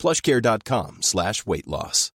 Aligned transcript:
plushcare.com 0.00 1.02
slash 1.02 1.44
weight 1.44 1.66
loss. 1.66 2.12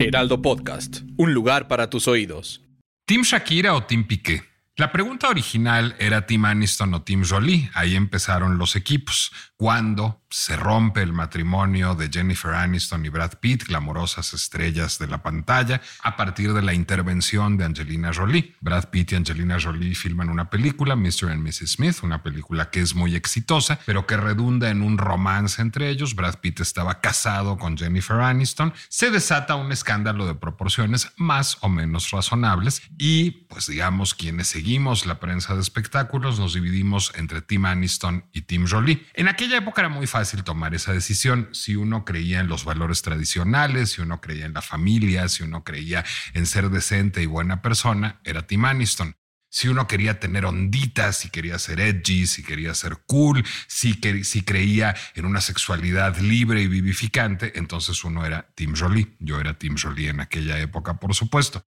Heraldo 0.00 0.40
Podcast, 0.40 1.00
un 1.16 1.34
lugar 1.34 1.68
para 1.68 1.90
tus 1.90 2.08
oídos. 2.08 2.62
¿Team 3.04 3.22
Shakira 3.22 3.74
o 3.74 3.82
Team 3.82 4.06
Piqué? 4.06 4.42
La 4.76 4.92
pregunta 4.92 5.28
original 5.28 5.96
era 5.98 6.24
Team 6.24 6.44
Aniston 6.44 6.94
o 6.94 7.02
Team 7.02 7.24
Jolie. 7.24 7.68
Ahí 7.74 7.96
empezaron 7.96 8.58
los 8.58 8.76
equipos. 8.76 9.32
Cuando 9.56 10.22
se 10.30 10.56
rompe 10.56 11.02
el 11.02 11.12
matrimonio 11.12 11.94
de 11.94 12.10
Jennifer 12.12 12.52
Aniston 12.54 13.04
y 13.06 13.08
Brad 13.08 13.34
Pitt, 13.40 13.64
glamorosas 13.66 14.34
estrellas 14.34 14.98
de 14.98 15.06
la 15.06 15.22
pantalla, 15.22 15.80
a 16.02 16.16
partir 16.16 16.52
de 16.52 16.62
la 16.62 16.74
intervención 16.74 17.56
de 17.56 17.64
Angelina 17.64 18.12
Jolie. 18.12 18.54
Brad 18.60 18.90
Pitt 18.90 19.12
y 19.12 19.14
Angelina 19.16 19.58
Jolie 19.60 19.94
filman 19.94 20.28
una 20.28 20.50
película, 20.50 20.96
Mr. 20.96 21.30
and 21.30 21.42
Mrs. 21.42 21.72
Smith, 21.72 21.96
una 22.02 22.22
película 22.22 22.70
que 22.70 22.80
es 22.80 22.94
muy 22.94 23.14
exitosa, 23.14 23.78
pero 23.86 24.06
que 24.06 24.16
redunda 24.16 24.68
en 24.68 24.82
un 24.82 24.98
romance 24.98 25.62
entre 25.62 25.88
ellos. 25.88 26.14
Brad 26.14 26.40
Pitt 26.40 26.60
estaba 26.60 27.00
casado 27.00 27.56
con 27.56 27.78
Jennifer 27.78 28.20
Aniston. 28.20 28.74
Se 28.88 29.10
desata 29.10 29.54
un 29.54 29.72
escándalo 29.72 30.26
de 30.26 30.34
proporciones 30.34 31.10
más 31.16 31.56
o 31.60 31.68
menos 31.68 32.10
razonables 32.10 32.82
y, 32.98 33.30
pues 33.48 33.66
digamos, 33.66 34.14
quienes 34.14 34.48
seguimos 34.48 35.06
la 35.06 35.20
prensa 35.20 35.54
de 35.54 35.60
espectáculos 35.62 36.38
nos 36.38 36.54
dividimos 36.54 37.12
entre 37.16 37.40
Team 37.40 37.64
Aniston 37.64 38.24
y 38.32 38.42
Team 38.42 38.66
Jolie. 38.68 39.06
En 39.14 39.28
aquella 39.28 39.56
época 39.56 39.80
era 39.80 39.88
muy 39.88 40.06
fácil 40.06 40.17
fácil 40.18 40.42
tomar 40.42 40.74
esa 40.74 40.92
decisión. 40.92 41.48
Si 41.52 41.76
uno 41.76 42.04
creía 42.04 42.40
en 42.40 42.48
los 42.48 42.64
valores 42.64 43.02
tradicionales, 43.02 43.90
si 43.90 44.00
uno 44.00 44.20
creía 44.20 44.46
en 44.46 44.52
la 44.52 44.62
familia, 44.62 45.28
si 45.28 45.44
uno 45.44 45.62
creía 45.62 46.04
en 46.34 46.44
ser 46.44 46.70
decente 46.70 47.22
y 47.22 47.26
buena 47.26 47.62
persona, 47.62 48.20
era 48.24 48.44
Tim 48.44 48.64
Aniston. 48.64 49.14
Si 49.48 49.68
uno 49.68 49.86
quería 49.86 50.18
tener 50.18 50.44
onditas, 50.44 51.18
si 51.18 51.30
quería 51.30 51.56
ser 51.60 51.78
edgy, 51.78 52.26
si 52.26 52.42
quería 52.42 52.74
ser 52.74 52.98
cool, 53.06 53.44
si, 53.68 54.00
si 54.24 54.42
creía 54.42 54.96
en 55.14 55.24
una 55.24 55.40
sexualidad 55.40 56.18
libre 56.18 56.62
y 56.62 56.66
vivificante, 56.66 57.52
entonces 57.56 58.02
uno 58.02 58.26
era 58.26 58.50
Tim 58.56 58.74
Jolie. 58.74 59.14
Yo 59.20 59.38
era 59.38 59.56
Tim 59.56 59.76
Jolie 59.80 60.08
en 60.08 60.18
aquella 60.18 60.58
época, 60.58 60.98
por 60.98 61.14
supuesto. 61.14 61.64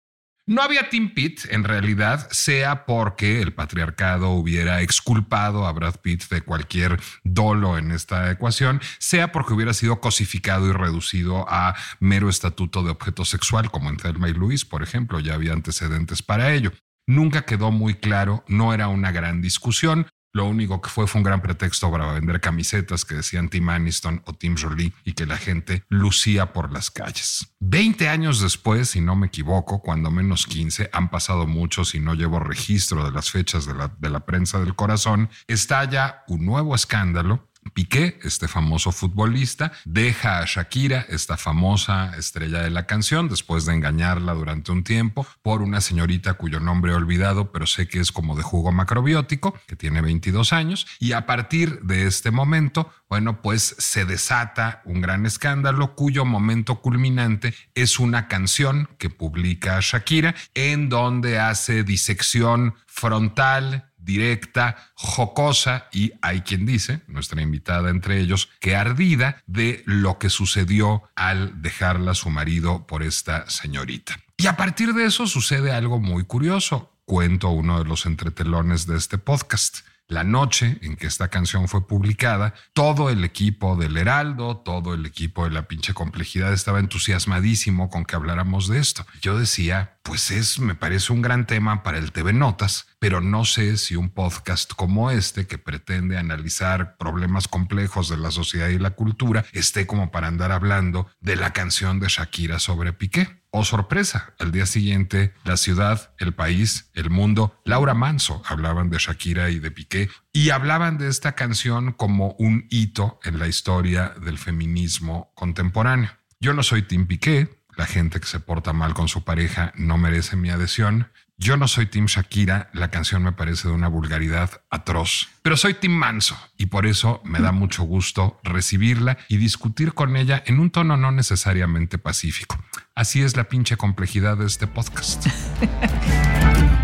No 0.47 0.64
había 0.64 0.89
Tim 0.89 1.14
Pitt, 1.14 1.45
en 1.52 1.64
realidad, 1.64 2.28
sea 2.31 2.86
porque 2.86 3.42
el 3.42 3.53
patriarcado 3.53 4.31
hubiera 4.31 4.81
exculpado 4.81 5.67
a 5.67 5.72
Brad 5.72 5.97
Pitt 6.02 6.30
de 6.30 6.42
cualquier 6.42 7.00
dolo 7.23 7.78
en 7.78 7.92
esta 7.92 8.31
ecuación, 8.31 8.81
sea 8.97 9.31
porque 9.31 9.53
hubiera 9.53 9.73
sido 9.73 10.02
cosificado 10.02 10.67
y 10.67 10.73
reducido 10.73 11.45
a 11.47 11.75
mero 12.00 12.28
estatuto 12.28 12.81
de 12.84 12.89
objeto 12.89 13.23
sexual, 13.23 13.69
como 13.69 13.89
en 13.89 13.97
Thelma 13.97 14.30
y 14.30 14.34
Luis, 14.34 14.66
por 14.66 14.81
ejemplo, 14.81 15.19
ya 15.19 15.36
había 15.36 15.53
antecedentes 15.53 16.23
para 16.23 16.52
ello. 16.53 16.72
Nunca 17.06 17.44
quedó 17.44 17.72
muy 17.72 17.94
claro, 17.94 18.44
no 18.47 18.73
era 18.73 18.88
una 18.88 19.12
gran 19.12 19.42
discusión. 19.42 20.08
Lo 20.34 20.46
único 20.46 20.82
que 20.82 20.90
fue 20.90 21.08
fue 21.08 21.20
un 21.20 21.24
gran 21.24 21.42
pretexto 21.42 21.92
para 21.92 22.14
vender 22.14 22.40
camisetas 22.40 23.04
que 23.04 23.16
decían 23.16 23.50
Tim 23.50 23.68
Aniston 23.70 24.22
o 24.26 24.34
Tim 24.34 24.56
Jolie 24.58 24.94
y 25.04 25.14
que 25.14 25.26
la 25.26 25.38
gente 25.38 25.84
lucía 25.90 26.54
por 26.54 26.72
las 26.72 26.90
calles. 26.90 27.54
Veinte 27.60 28.08
años 28.08 28.40
después, 28.40 28.90
si 28.90 29.02
no 29.02 29.16
me 29.16 29.28
equivoco, 29.28 29.82
cuando 29.82 30.09
menos 30.09 30.48
15, 30.48 30.90
han 30.94 31.09
pasado 31.09 31.48
muchos 31.48 31.96
y 31.96 32.00
no 32.00 32.14
llevo 32.14 32.40
registro 32.40 33.03
de 33.03 33.12
las 33.12 33.31
fechas 33.31 33.66
de 33.66 33.74
la, 33.74 33.90
de 34.00 34.09
la 34.09 34.25
prensa 34.25 34.59
del 34.59 34.75
corazón, 34.75 35.30
estalla 35.47 36.24
un 36.28 36.46
nuevo 36.46 36.75
escándalo 36.75 37.50
Piqué, 37.73 38.19
este 38.23 38.47
famoso 38.47 38.91
futbolista, 38.91 39.72
deja 39.85 40.39
a 40.39 40.45
Shakira, 40.45 41.05
esta 41.09 41.38
famosa 41.38 42.17
estrella 42.17 42.63
de 42.63 42.72
la 42.72 42.85
canción, 42.85 43.29
después 43.29 43.66
de 43.66 43.73
engañarla 43.73 44.33
durante 44.33 44.72
un 44.72 44.83
tiempo 44.83 45.25
por 45.41 45.61
una 45.61 45.79
señorita 45.79 46.33
cuyo 46.33 46.59
nombre 46.59 46.91
he 46.91 46.95
olvidado, 46.95 47.51
pero 47.51 47.67
sé 47.67 47.88
que 47.88 47.99
es 47.99 48.11
como 48.11 48.35
de 48.35 48.44
jugo 48.44 48.72
macrobiótico, 48.72 49.53
que 49.67 49.75
tiene 49.75 50.01
22 50.01 50.53
años, 50.53 50.88
y 50.99 51.13
a 51.13 51.25
partir 51.25 51.81
de 51.81 52.07
este 52.07 52.31
momento, 52.31 52.91
bueno, 53.09 53.41
pues 53.41 53.75
se 53.78 54.05
desata 54.05 54.81
un 54.83 54.99
gran 54.99 55.25
escándalo 55.25 55.95
cuyo 55.95 56.25
momento 56.25 56.81
culminante 56.81 57.53
es 57.75 57.99
una 57.99 58.28
canción 58.28 58.89
que 58.97 59.09
publica 59.09 59.79
Shakira 59.81 60.35
en 60.55 60.89
donde 60.89 61.39
hace 61.39 61.83
disección 61.83 62.75
frontal 62.88 63.91
directa, 64.01 64.75
jocosa 64.94 65.88
y 65.91 66.13
hay 66.22 66.41
quien 66.41 66.66
dice, 66.66 67.01
nuestra 67.07 67.41
invitada 67.41 67.89
entre 67.89 68.19
ellos, 68.19 68.50
que 68.59 68.75
ardida 68.75 69.41
de 69.47 69.84
lo 69.85 70.17
que 70.17 70.29
sucedió 70.29 71.03
al 71.16 71.62
dejarla 71.62 72.13
su 72.13 72.29
marido 72.29 72.88
por 72.88 73.03
esta 73.03 73.50
señorita. 73.50 74.19
Y 74.38 74.47
a 74.47 74.57
partir 74.57 74.94
de 74.94 75.06
eso 75.06 75.28
sucede 75.28 75.72
algo 75.72 76.00
muy 76.00 76.23
curioso. 76.23 76.97
Cuento 77.06 77.50
uno 77.50 77.79
de 77.79 77.85
los 77.85 78.06
entretelones 78.06 78.88
de 78.88 78.97
este 78.97 79.17
podcast 79.17 79.79
la 80.11 80.25
noche 80.25 80.78
en 80.81 80.97
que 80.97 81.07
esta 81.07 81.29
canción 81.29 81.69
fue 81.69 81.88
publicada, 81.88 82.53
todo 82.73 83.09
el 83.09 83.23
equipo 83.23 83.78
del 83.78 83.95
Heraldo, 83.95 84.57
todo 84.57 84.94
el 84.94 85.06
equipo 85.06 85.45
de 85.45 85.51
la 85.51 85.69
pinche 85.69 85.94
complejidad 85.94 86.51
estaba 86.51 86.79
entusiasmadísimo 86.79 87.90
con 87.90 88.03
que 88.03 88.17
habláramos 88.17 88.67
de 88.67 88.79
esto. 88.79 89.06
Yo 89.22 89.40
decía, 89.40 89.97
pues 90.03 90.31
es, 90.31 90.59
me 90.59 90.75
parece 90.75 91.13
un 91.13 91.22
gran 91.22 91.45
tema 91.45 91.84
para 91.84 91.97
el 91.97 92.12
TV 92.12 92.34
Notas, 92.34 92.88
pero 93.00 93.22
no 93.22 93.45
sé 93.45 93.78
si 93.78 93.95
un 93.95 94.09
podcast 94.09 94.73
como 94.73 95.12
este, 95.12 95.47
que 95.47 95.57
pretende 95.57 96.17
analizar 96.17 96.97
problemas 96.97 97.47
complejos 97.47 98.09
de 98.09 98.17
la 98.17 98.31
sociedad 98.31 98.69
y 98.69 98.79
la 98.79 98.91
cultura, 98.91 99.45
esté 99.53 99.85
como 99.88 100.11
para 100.11 100.28
andar 100.28 100.51
hablando 100.51 101.07
de 101.19 101.35
la 101.35 101.53
canción 101.53 102.00
de 102.00 102.07
Shakira 102.07 102.59
sobre 102.59 102.94
Piqué. 102.94 103.41
Oh 103.53 103.66
sorpresa, 103.66 104.34
al 104.40 104.51
día 104.51 104.66
siguiente, 104.66 105.34
la 105.44 105.57
ciudad, 105.57 106.13
el 106.19 106.34
país, 106.34 106.90
el 106.94 107.09
mundo, 107.09 107.59
Laura 107.66 107.94
Manso 107.94 108.41
hablaban 108.45 108.90
de 108.90 108.97
Shakira 108.97 109.50
y 109.50 109.59
de 109.59 109.72
Piqué 109.72 110.09
y 110.31 110.51
hablaban 110.51 110.97
de 110.97 111.09
esta 111.09 111.34
canción 111.34 111.91
como 111.91 112.31
un 112.40 112.66
hito 112.69 113.19
en 113.23 113.40
la 113.40 113.47
historia 113.47 114.13
del 114.22 114.38
feminismo 114.38 115.34
contemporáneo. 115.35 116.11
Yo 116.40 116.53
no 116.53 116.63
soy 116.63 116.81
Tim 116.81 117.06
Piqué, 117.06 117.60
la 117.76 117.86
gente 117.86 118.20
que 118.20 118.28
se 118.28 118.40
porta 118.40 118.74
mal 118.74 118.94
con 118.94 119.08
su 119.08 119.24
pareja 119.24 119.74
no 119.76 119.98
merece 119.98 120.36
mi 120.36 120.50
adhesión. 120.50 121.09
Yo 121.38 121.58
no 121.58 121.68
soy 121.68 121.88
Tim 121.88 122.06
Shakira, 122.06 122.70
la 122.74 122.92
canción 122.92 123.24
me 123.24 123.32
parece 123.32 123.68
de 123.68 123.74
una 123.74 123.88
vulgaridad 123.88 124.62
atroz, 124.70 125.30
pero 125.42 125.58
soy 125.58 125.74
Tim 125.74 125.92
Manso 125.92 126.38
y 126.56 126.68
por 126.68 126.86
eso 126.86 127.20
me 127.24 127.40
da 127.40 127.52
mucho 127.52 127.82
gusto 127.82 128.40
recibirla 128.44 129.18
y 129.28 129.38
discutir 129.38 129.94
con 129.94 130.16
ella 130.16 130.44
en 130.46 130.59
un 130.59 130.70
tono 130.70 130.98
no 130.98 131.12
necesariamente 131.12 131.98
pacífico. 131.98 132.64
Así 132.94 133.24
es 133.24 133.36
la 133.36 133.46
pinche 133.46 133.76
complejidad 133.76 134.38
de 134.38 134.46
este 134.46 134.68
podcast. 134.68 135.26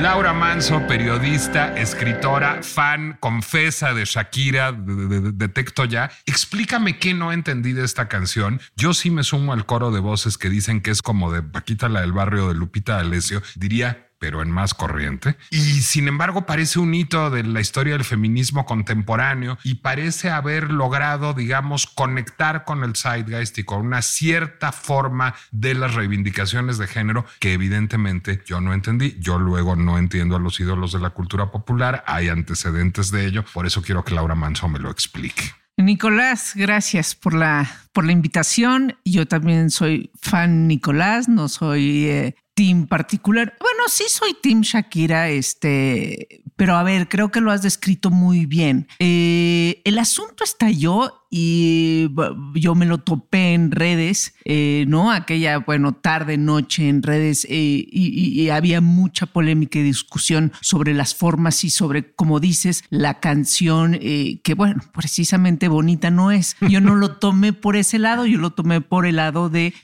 Laura 0.00 0.32
Manso, 0.32 0.86
periodista, 0.86 1.76
escritora, 1.76 2.62
fan, 2.62 3.16
confesa 3.18 3.94
de 3.94 4.04
Shakira, 4.04 4.70
detecto 4.70 5.84
ya. 5.86 6.08
Explícame 6.24 6.98
qué 6.98 7.14
no 7.14 7.32
entendí 7.32 7.72
de 7.72 7.84
esta 7.84 8.08
canción. 8.08 8.60
Yo 8.76 8.94
sí 8.94 9.10
me 9.10 9.24
sumo 9.24 9.52
al 9.52 9.66
coro 9.66 9.90
de 9.90 9.98
voces 9.98 10.38
que 10.38 10.50
dicen 10.50 10.82
que 10.82 10.92
es 10.92 11.02
como 11.02 11.32
de 11.32 11.42
Paquita 11.42 11.88
la 11.88 12.02
del 12.02 12.12
barrio 12.12 12.46
de 12.46 12.54
Lupita 12.54 13.00
Alessio. 13.00 13.42
Diría, 13.56 14.07
pero 14.18 14.42
en 14.42 14.50
más 14.50 14.74
corriente. 14.74 15.36
Y 15.50 15.80
sin 15.80 16.08
embargo 16.08 16.46
parece 16.46 16.78
un 16.78 16.94
hito 16.94 17.30
de 17.30 17.42
la 17.42 17.60
historia 17.60 17.94
del 17.94 18.04
feminismo 18.04 18.66
contemporáneo 18.66 19.58
y 19.64 19.76
parece 19.76 20.30
haber 20.30 20.70
logrado, 20.70 21.34
digamos, 21.34 21.86
conectar 21.86 22.64
con 22.64 22.84
el 22.84 22.96
zeitgeist 22.96 23.58
y 23.58 23.64
con 23.64 23.86
una 23.86 24.02
cierta 24.02 24.72
forma 24.72 25.34
de 25.50 25.74
las 25.74 25.94
reivindicaciones 25.94 26.78
de 26.78 26.86
género 26.86 27.24
que 27.40 27.52
evidentemente 27.52 28.42
yo 28.46 28.60
no 28.60 28.72
entendí. 28.72 29.16
Yo 29.20 29.38
luego 29.38 29.76
no 29.76 29.98
entiendo 29.98 30.36
a 30.36 30.40
los 30.40 30.60
ídolos 30.60 30.92
de 30.92 31.00
la 31.00 31.10
cultura 31.10 31.50
popular, 31.50 32.04
hay 32.06 32.28
antecedentes 32.28 33.10
de 33.10 33.26
ello, 33.26 33.44
por 33.52 33.66
eso 33.66 33.82
quiero 33.82 34.04
que 34.04 34.14
Laura 34.14 34.34
Manso 34.34 34.68
me 34.68 34.78
lo 34.78 34.90
explique. 34.90 35.52
Nicolás, 35.76 36.54
gracias 36.56 37.14
por 37.14 37.34
la, 37.34 37.70
por 37.92 38.04
la 38.04 38.10
invitación. 38.10 38.96
Yo 39.04 39.26
también 39.26 39.70
soy 39.70 40.10
fan 40.20 40.66
Nicolás, 40.66 41.28
no 41.28 41.48
soy 41.48 42.06
eh, 42.06 42.34
team 42.58 42.88
particular. 42.88 43.54
Bueno, 43.60 43.84
sí 43.86 44.06
soy 44.08 44.34
team 44.42 44.62
Shakira, 44.62 45.28
este, 45.28 46.42
pero 46.56 46.74
a 46.74 46.82
ver, 46.82 47.08
creo 47.08 47.30
que 47.30 47.40
lo 47.40 47.52
has 47.52 47.62
descrito 47.62 48.10
muy 48.10 48.46
bien. 48.46 48.88
Eh, 48.98 49.80
el 49.84 49.96
asunto 49.96 50.42
estalló 50.42 51.27
y 51.30 52.08
yo 52.54 52.74
me 52.74 52.86
lo 52.86 52.98
topé 52.98 53.52
en 53.52 53.70
redes, 53.70 54.34
eh, 54.44 54.86
¿no? 54.88 55.12
Aquella, 55.12 55.58
bueno, 55.58 55.92
tarde, 55.92 56.38
noche 56.38 56.88
en 56.88 57.02
redes 57.02 57.46
eh, 57.50 57.84
y, 57.90 58.48
había 58.48 58.80
mucha 58.80 59.26
polémica 59.26 59.78
y 59.78 59.82
discusión 59.82 60.52
sobre 60.62 60.94
las 60.94 61.14
formas 61.14 61.64
y 61.64 61.70
sobre, 61.70 62.12
como 62.12 62.40
dices, 62.40 62.82
la 62.88 63.20
canción, 63.20 63.98
eh, 64.00 64.40
que 64.42 64.54
bueno, 64.54 64.82
precisamente 64.94 65.68
bonita 65.68 66.10
no 66.10 66.30
es. 66.30 66.56
Yo 66.62 66.80
no 66.80 66.96
lo 66.96 67.16
tomé 67.16 67.52
por 67.52 67.76
ese 67.76 67.98
lado, 67.98 68.24
yo 68.24 68.38
lo 68.38 68.50
tomé 68.50 68.80
por 68.80 69.04
el 69.04 69.16
lado 69.16 69.50
de 69.50 69.74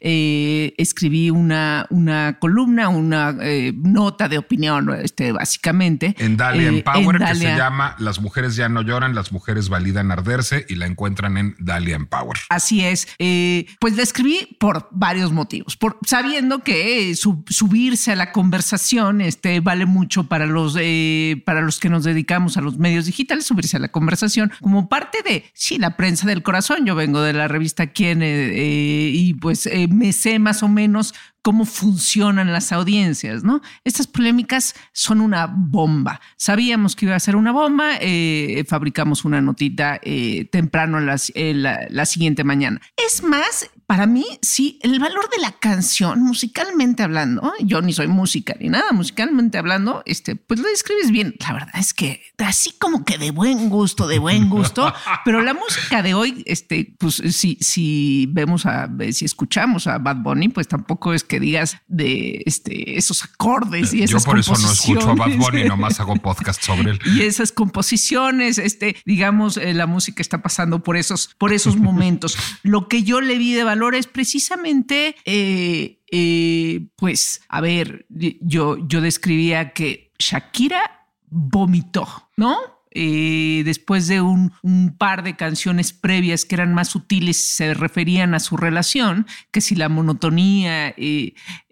escribí 0.79 1.29
una, 1.29 1.87
una 1.91 2.39
columna, 2.39 2.89
una 2.89 3.37
nota 3.75 4.29
de 4.29 4.39
opinión, 4.39 4.95
este, 4.95 5.33
básicamente. 5.33 6.15
En 6.19 6.39
Dalia 6.39 6.69
Empower, 6.69 7.19
que 7.19 7.35
se 7.35 7.57
llama 7.57 7.97
Las 7.99 8.21
mujeres 8.21 8.57
ya 8.57 8.71
no 8.71 8.81
lloran, 8.81 9.15
las 9.15 9.31
mujeres 9.31 9.69
validan 9.69 10.11
arderse 10.11 10.65
y 10.69 10.77
la 10.77 10.87
encuentran 10.87 11.34
en 11.37 11.55
Dalia 11.59 11.97
Empower. 11.97 12.39
Así 12.49 12.85
es. 12.85 13.09
Eh, 13.19 13.67
pues 13.81 13.97
la 13.97 14.03
escribí 14.03 14.57
por 14.59 14.89
varios 14.91 15.33
motivos. 15.33 15.77
Por, 15.77 15.99
sabiendo 16.07 16.61
que 16.61 17.15
subirse 17.15 18.13
a 18.13 18.17
la 18.17 18.33
conversación 18.33 19.21
este, 19.21 19.61
vale 19.61 19.87
mucho 19.87 20.25
para 20.25 20.47
los, 20.47 20.77
eh, 20.79 21.43
para 21.45 21.61
los 21.61 21.81
que 21.81 21.89
nos 21.89 22.05
dedicamos 22.05 22.57
a 22.57 22.61
los 22.61 22.79
medios 22.79 23.07
digitales, 23.07 23.47
subirse 23.47 23.77
a 23.77 23.81
la 23.81 23.89
conversación 23.89 24.53
como 24.61 24.89
parte 24.89 25.19
de, 25.23 25.45
sí, 25.55 25.79
la 25.79 25.97
prensa 25.97 26.27
del 26.27 26.43
corazón. 26.43 26.85
Yo 26.87 26.95
vengo 26.95 27.21
de 27.21 27.33
la 27.33 27.49
revista 27.49 27.89
Quién 27.89 28.23
eh, 28.23 29.11
y 29.13 29.35
pues 29.35 29.69
me 29.89 30.13
sé 30.13 30.39
más 30.39 30.63
o 30.63 30.69
menos 30.69 31.15
cómo 31.45 31.67
funcionan 31.67 32.53
las 32.53 32.73
audiencias, 32.73 33.45
¿no? 33.45 33.61
Estas 33.85 34.07
polémicas 34.07 34.75
son 34.93 35.21
una 35.21 35.47
bomba. 35.47 36.23
Sabíamos 36.39 36.97
que 36.97 37.05
iba 37.05 37.15
a 37.15 37.21
ser 37.21 37.37
una 37.37 37.53
bomba, 37.53 37.99
eh, 38.01 38.65
fabricamos 38.67 39.27
una 39.27 39.43
notita 39.43 40.01
eh, 40.03 40.47
temprano 40.51 40.99
eh, 41.35 41.53
la, 41.55 42.07
siguiente 42.07 42.45
mañana. 42.45 42.81
Es 42.97 43.23
más, 43.23 43.69
para 43.87 44.07
mí, 44.07 44.25
sí, 44.43 44.79
el 44.83 44.99
valor 44.99 45.29
de 45.31 45.43
la 45.43 45.53
canción, 45.53 46.23
musicalmente 46.23 47.03
hablando, 47.03 47.53
yo 47.61 47.83
ni 47.83 47.93
soy 47.93 48.09
música 48.09 48.55
ni 48.59 48.69
nada, 48.69 48.93
musicalmente 48.93 49.59
hablando, 49.59 50.03
este, 50.07 50.37
pues 50.37 50.61
lo 50.61 50.69
describes 50.69 51.11
bien. 51.11 51.35
La 51.41 51.53
verdad 51.53 51.75
es 51.79 51.93
que 51.93 52.23
así 52.39 52.73
como 52.79 53.05
que 53.05 53.19
de 53.19 53.31
buen 53.31 53.69
gusto, 53.69 54.07
de 54.07 54.19
buen 54.19 54.49
gusto, 54.49 54.93
pero 55.25 55.43
la 55.43 55.55
música 55.55 56.03
de 56.03 56.15
hoy, 56.15 56.43
este, 56.47 56.95
pues 56.99 57.23
si, 57.31 57.59
si 57.61 58.27
vemos 58.31 58.67
a, 58.67 58.89
si 59.13 59.25
escuchamos 59.25 59.87
a 59.87 59.99
Bad 59.99 60.17
Bunny, 60.17 60.49
pues 60.49 60.69
tampoco 60.69 61.13
es 61.13 61.25
que 61.25 61.41
digas 61.41 61.77
de 61.87 62.43
este, 62.47 62.97
esos 62.99 63.25
acordes 63.25 63.93
y 63.93 64.03
esas 64.03 64.25
Yo 64.25 64.31
por 64.31 64.39
eso 64.39 64.55
no 64.57 64.73
escucho 64.73 65.11
a 65.11 65.15
Bad 65.15 65.37
Bunny, 65.37 65.65
nomás 65.65 66.01
hago 66.01 66.17
podcast 66.23 66.63
sobre 66.63 66.93
él. 66.93 67.01
Y 67.05 67.23
esas 67.23 67.53
composiciones, 67.53 68.59
este, 68.59 68.97
digamos, 69.05 69.57
eh, 69.57 69.75
la 69.75 69.87
música 69.87 70.23
está 70.23 70.43
pasando 70.43 70.83
por 70.83 70.97
esos, 70.97 71.35
por 71.39 71.53
esos 71.53 71.77
momentos. 71.77 72.37
Lo 72.63 72.89
que 72.89 73.03
yo 73.03 73.21
le 73.21 73.37
vi 73.39 73.53
de 73.53 73.65
es 73.99 74.07
precisamente, 74.07 75.17
eh, 75.25 76.01
eh, 76.11 76.87
pues, 76.97 77.43
a 77.49 77.61
ver, 77.61 78.07
yo, 78.09 78.77
yo 78.87 79.01
describía 79.01 79.73
que 79.73 80.13
Shakira 80.19 81.09
vomitó, 81.27 82.07
¿no? 82.37 82.57
Eh, 82.97 83.63
después 83.65 84.07
de 84.07 84.21
un, 84.21 84.53
par 84.97 85.25
de 85.25 85.35
canciones 85.35 85.93
previas 85.93 86.45
que 86.45 86.55
eran 86.55 86.73
más 86.73 86.89
sutiles, 86.89 87.45
se 87.45 87.75
referían 87.75 88.35
a 88.35 88.41
su 88.41 88.57
relación, 88.57 89.27
que 89.51 89.61
si 89.61 89.75
la 89.75 89.89
monotonía, 89.89 90.95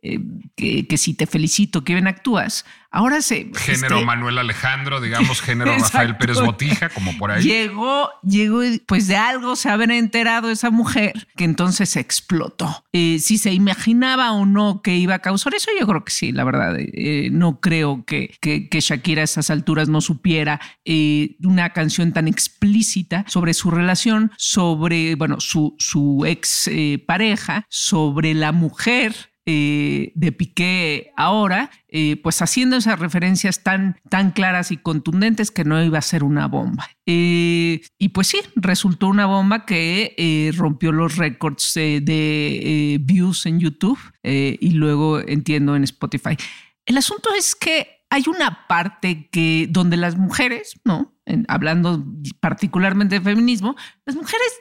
eh, 0.04 0.19
que, 0.56 0.96
si 0.96 1.14
te 1.14 1.28
felicito, 1.28 1.84
que 1.84 1.93
bien 1.93 2.08
actúas. 2.08 2.64
Ahora 2.90 3.22
se... 3.22 3.52
Género 3.54 3.96
este 3.96 4.04
Manuel 4.04 4.37
Alejandro, 4.37 5.00
digamos, 5.00 5.40
género 5.40 5.72
Rafael 5.78 6.16
Pérez 6.16 6.40
Botija, 6.40 6.88
como 6.88 7.16
por 7.19 7.31
ahí. 7.31 7.44
Llegó, 7.44 8.10
llegó, 8.22 8.62
pues 8.87 9.06
de 9.06 9.16
algo 9.16 9.54
se 9.54 9.70
habrá 9.70 9.96
enterado 9.96 10.50
esa 10.50 10.70
mujer 10.70 11.28
que 11.37 11.44
entonces 11.44 11.94
explotó. 11.94 12.84
Eh, 12.93 13.20
si 13.20 13.38
se 13.38 13.52
imaginaba 13.52 14.32
o 14.32 14.44
no 14.44 14.82
que 14.82 14.96
iba 14.96 15.14
a 15.14 15.19
causar 15.20 15.54
eso, 15.54 15.70
yo 15.78 15.87
creo 15.87 16.04
que 16.04 16.10
sí, 16.10 16.32
la 16.32 16.43
verdad. 16.43 16.75
Eh, 16.78 17.28
no 17.31 17.60
creo 17.60 18.04
que, 18.04 18.34
que, 18.40 18.69
Shakira 18.81 19.20
a 19.20 19.25
esas 19.25 19.50
alturas 19.50 19.88
no 19.88 20.00
supiera 20.00 20.60
una 21.44 21.70
canción 21.70 22.12
tan 22.12 22.26
explícita 22.26 23.25
sobre 23.28 23.54
su 23.54 23.70
relación, 23.70 24.32
sobre, 24.37 25.14
bueno, 25.14 25.38
su, 25.38 25.76
su 25.78 26.25
ex 26.26 26.69
pareja, 27.06 27.66
sobre 27.69 28.34
la 28.34 28.50
mujer 28.50 29.31
eh, 29.44 30.12
de 30.14 30.30
Piqué 30.30 31.12
ahora, 31.16 31.70
eh, 31.88 32.16
pues 32.22 32.40
haciendo 32.42 32.76
esas 32.76 33.00
referencias 33.00 33.64
tan, 33.64 34.00
tan 34.08 34.30
claras 34.30 34.70
y 34.70 34.76
contundentes 34.76 35.50
que 35.50 35.64
no 35.64 35.82
iba 35.82 35.98
a 35.98 36.02
ser 36.02 36.22
una 36.22 36.46
bomba. 36.46 36.88
Eh, 37.06 37.80
y 37.98 38.08
pues 38.10 38.28
sí, 38.28 38.40
resultó 38.54 39.08
una 39.08 39.26
bomba 39.26 39.66
que 39.66 40.52
rompió 40.56 40.92
los 40.92 41.16
récords 41.16 41.74
de 41.74 42.98
views 43.02 43.46
en 43.46 43.58
YouTube 43.58 43.98
y 44.22 44.70
luego 44.70 45.18
entiendo 45.18 45.74
en 45.74 45.82
Spotify. 45.84 46.36
El 46.86 46.98
asunto 46.98 47.30
es 47.36 47.56
que 47.56 48.04
hay 48.10 48.22
una 48.28 48.68
parte 48.68 49.28
que 49.30 49.66
donde 49.68 49.96
las 49.96 50.16
mujeres, 50.16 50.80
¿no? 50.84 51.16
hablando 51.48 52.04
particularmente 52.40 53.16
de 53.16 53.24
feminismo, 53.24 53.74
las 54.04 54.14
mujeres 54.14 54.52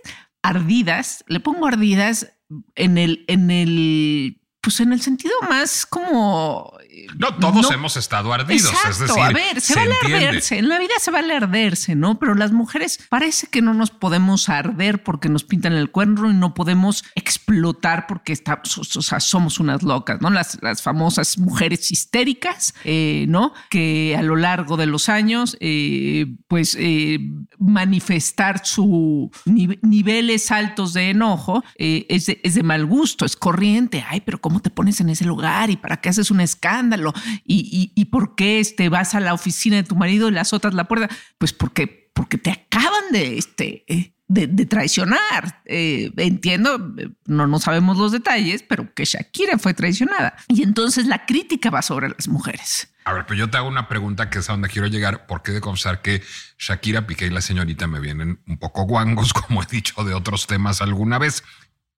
ardidas, 0.41 1.23
le 1.27 1.39
pongo 1.39 1.67
ardidas 1.67 2.33
en 2.75 2.97
el, 2.97 3.25
en 3.27 3.51
el 3.51 4.40
pues 4.61 4.79
en 4.79 4.93
el 4.93 5.01
sentido 5.01 5.33
más 5.49 5.85
como 5.85 6.77
no, 7.17 7.33
todos 7.35 7.71
hemos 7.71 7.97
estado 7.97 8.33
ardidos. 8.33 8.71
es 8.89 8.99
decir, 8.99 9.21
a 9.21 9.31
ver, 9.31 9.61
se, 9.61 9.75
vale 9.75 9.95
arderse. 10.03 10.57
En 10.57 10.69
la 10.69 10.79
vida 10.79 10.93
se 10.99 11.11
vale 11.11 11.33
arderse, 11.33 11.95
¿no? 11.95 12.19
Pero 12.19 12.35
las 12.35 12.51
mujeres 12.51 12.99
parece 13.09 13.47
que 13.47 13.61
no 13.61 13.73
nos 13.73 13.91
podemos 13.91 14.49
arder 14.49 15.03
porque 15.03 15.29
nos 15.29 15.43
pintan 15.43 15.73
el 15.73 15.89
cuerno 15.89 16.29
y 16.29 16.33
no 16.33 16.53
podemos 16.53 17.05
explotar 17.15 18.07
porque 18.07 18.33
estamos, 18.33 18.77
o 18.77 19.01
sea, 19.01 19.19
somos 19.19 19.59
unas 19.59 19.83
locas, 19.83 20.21
¿no? 20.21 20.29
Las, 20.29 20.57
las 20.61 20.81
famosas 20.81 21.37
mujeres 21.37 21.91
histéricas, 21.91 22.73
eh, 22.83 23.25
¿no? 23.27 23.53
Que 23.69 24.15
a 24.17 24.21
lo 24.21 24.35
largo 24.35 24.77
de 24.77 24.85
los 24.85 25.09
años, 25.09 25.57
eh, 25.59 26.27
pues 26.47 26.75
eh, 26.79 27.19
manifestar 27.57 28.65
sus 28.65 29.29
niveles 29.45 30.51
altos 30.51 30.93
de 30.93 31.11
enojo 31.11 31.63
es 31.75 32.25
de, 32.25 32.41
es 32.43 32.55
de 32.55 32.63
mal 32.63 32.85
gusto, 32.85 33.25
es 33.25 33.35
corriente. 33.35 34.05
Ay, 34.07 34.21
pero 34.21 34.41
¿cómo 34.51 34.61
te 34.61 34.69
pones 34.69 34.99
en 34.99 35.07
ese 35.07 35.23
lugar 35.23 35.69
y 35.69 35.77
para 35.77 36.01
qué 36.01 36.09
haces 36.09 36.29
un 36.29 36.41
escándalo? 36.41 37.13
¿Y, 37.45 37.93
y, 37.95 38.05
por 38.05 38.35
qué 38.35 38.59
este, 38.59 38.89
vas 38.89 39.15
a 39.15 39.21
la 39.21 39.33
oficina 39.33 39.77
de 39.77 39.83
tu 39.83 39.95
marido 39.95 40.27
y 40.27 40.31
le 40.31 40.41
azotas 40.41 40.73
la 40.73 40.89
puerta? 40.89 41.07
Pues 41.37 41.53
porque, 41.53 42.11
porque 42.13 42.37
te 42.37 42.51
acaban 42.51 43.13
de, 43.13 43.37
este, 43.37 43.85
eh, 43.87 44.13
de, 44.27 44.65
traicionar. 44.65 45.61
Eh, 45.63 46.11
entiendo, 46.17 46.93
no, 47.27 47.47
no 47.47 47.59
sabemos 47.59 47.97
los 47.97 48.11
detalles, 48.11 48.61
pero 48.61 48.93
que 48.93 49.05
Shakira 49.05 49.57
fue 49.57 49.73
traicionada. 49.73 50.35
Y 50.49 50.63
entonces 50.63 51.07
la 51.07 51.25
crítica 51.25 51.69
va 51.69 51.81
sobre 51.81 52.09
las 52.09 52.27
mujeres. 52.27 52.93
A 53.05 53.13
ver, 53.13 53.25
pero 53.25 53.39
yo 53.39 53.49
te 53.49 53.55
hago 53.55 53.69
una 53.69 53.87
pregunta 53.87 54.29
que 54.29 54.39
es 54.39 54.49
a 54.49 54.51
donde 54.51 54.67
quiero 54.67 54.89
llegar, 54.89 55.27
porque 55.27 55.53
de 55.53 55.61
confesar 55.61 56.01
que 56.01 56.21
Shakira, 56.59 57.07
Piqué 57.07 57.27
y 57.27 57.29
la 57.29 57.39
señorita 57.39 57.87
me 57.87 58.01
vienen 58.01 58.41
un 58.47 58.57
poco 58.57 58.83
guangos, 58.83 59.31
como 59.47 59.63
he 59.63 59.65
dicho 59.65 60.03
de 60.03 60.13
otros 60.13 60.45
temas 60.45 60.81
alguna 60.81 61.19
vez. 61.19 61.41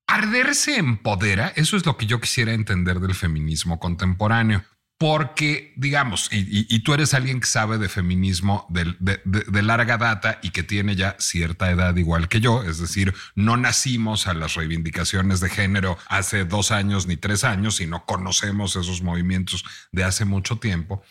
Arderse 0.08 0.78
empodera, 0.78 1.54
eso 1.56 1.78
es 1.78 1.86
lo 1.86 1.98
que 1.98 2.06
yo 2.06 2.20
quisiera 2.20 2.54
entender 2.54 3.00
del 3.00 3.16
feminismo 3.16 3.80
contemporáneo. 3.80 4.64
Porque, 5.00 5.74
digamos, 5.76 6.30
y, 6.32 6.80
tú 6.80 6.94
eres 6.94 7.14
alguien 7.14 7.42
que 7.42 7.48
sabe 7.48 7.78
de 7.78 7.90
feminismo 7.90 8.66
de, 8.70 9.62
larga 9.62 9.98
data 9.98 10.40
y 10.42 10.52
que 10.52 10.64
tiene 10.64 10.96
ya 10.96 11.18
cierta 11.20 11.70
edad 11.72 11.94
igual 11.98 12.30
que 12.30 12.40
yo, 12.40 12.64
es 12.64 12.78
decir, 12.78 13.14
no 13.36 13.58
nacimos 13.58 14.28
a 14.28 14.34
las 14.34 14.54
reivindicaciones 14.54 15.42
de 15.42 15.50
género 15.50 15.98
hace 16.08 16.46
dos 16.46 16.72
años 16.72 17.06
ni 17.06 17.18
tres 17.18 17.44
años, 17.44 17.76
sino 17.78 18.06
conocemos 18.06 18.78
esos 18.78 19.02
movimientos 19.02 19.66
de 19.92 20.06
hace 20.06 20.24
mucho 20.24 20.58
tiempo. 20.60 21.04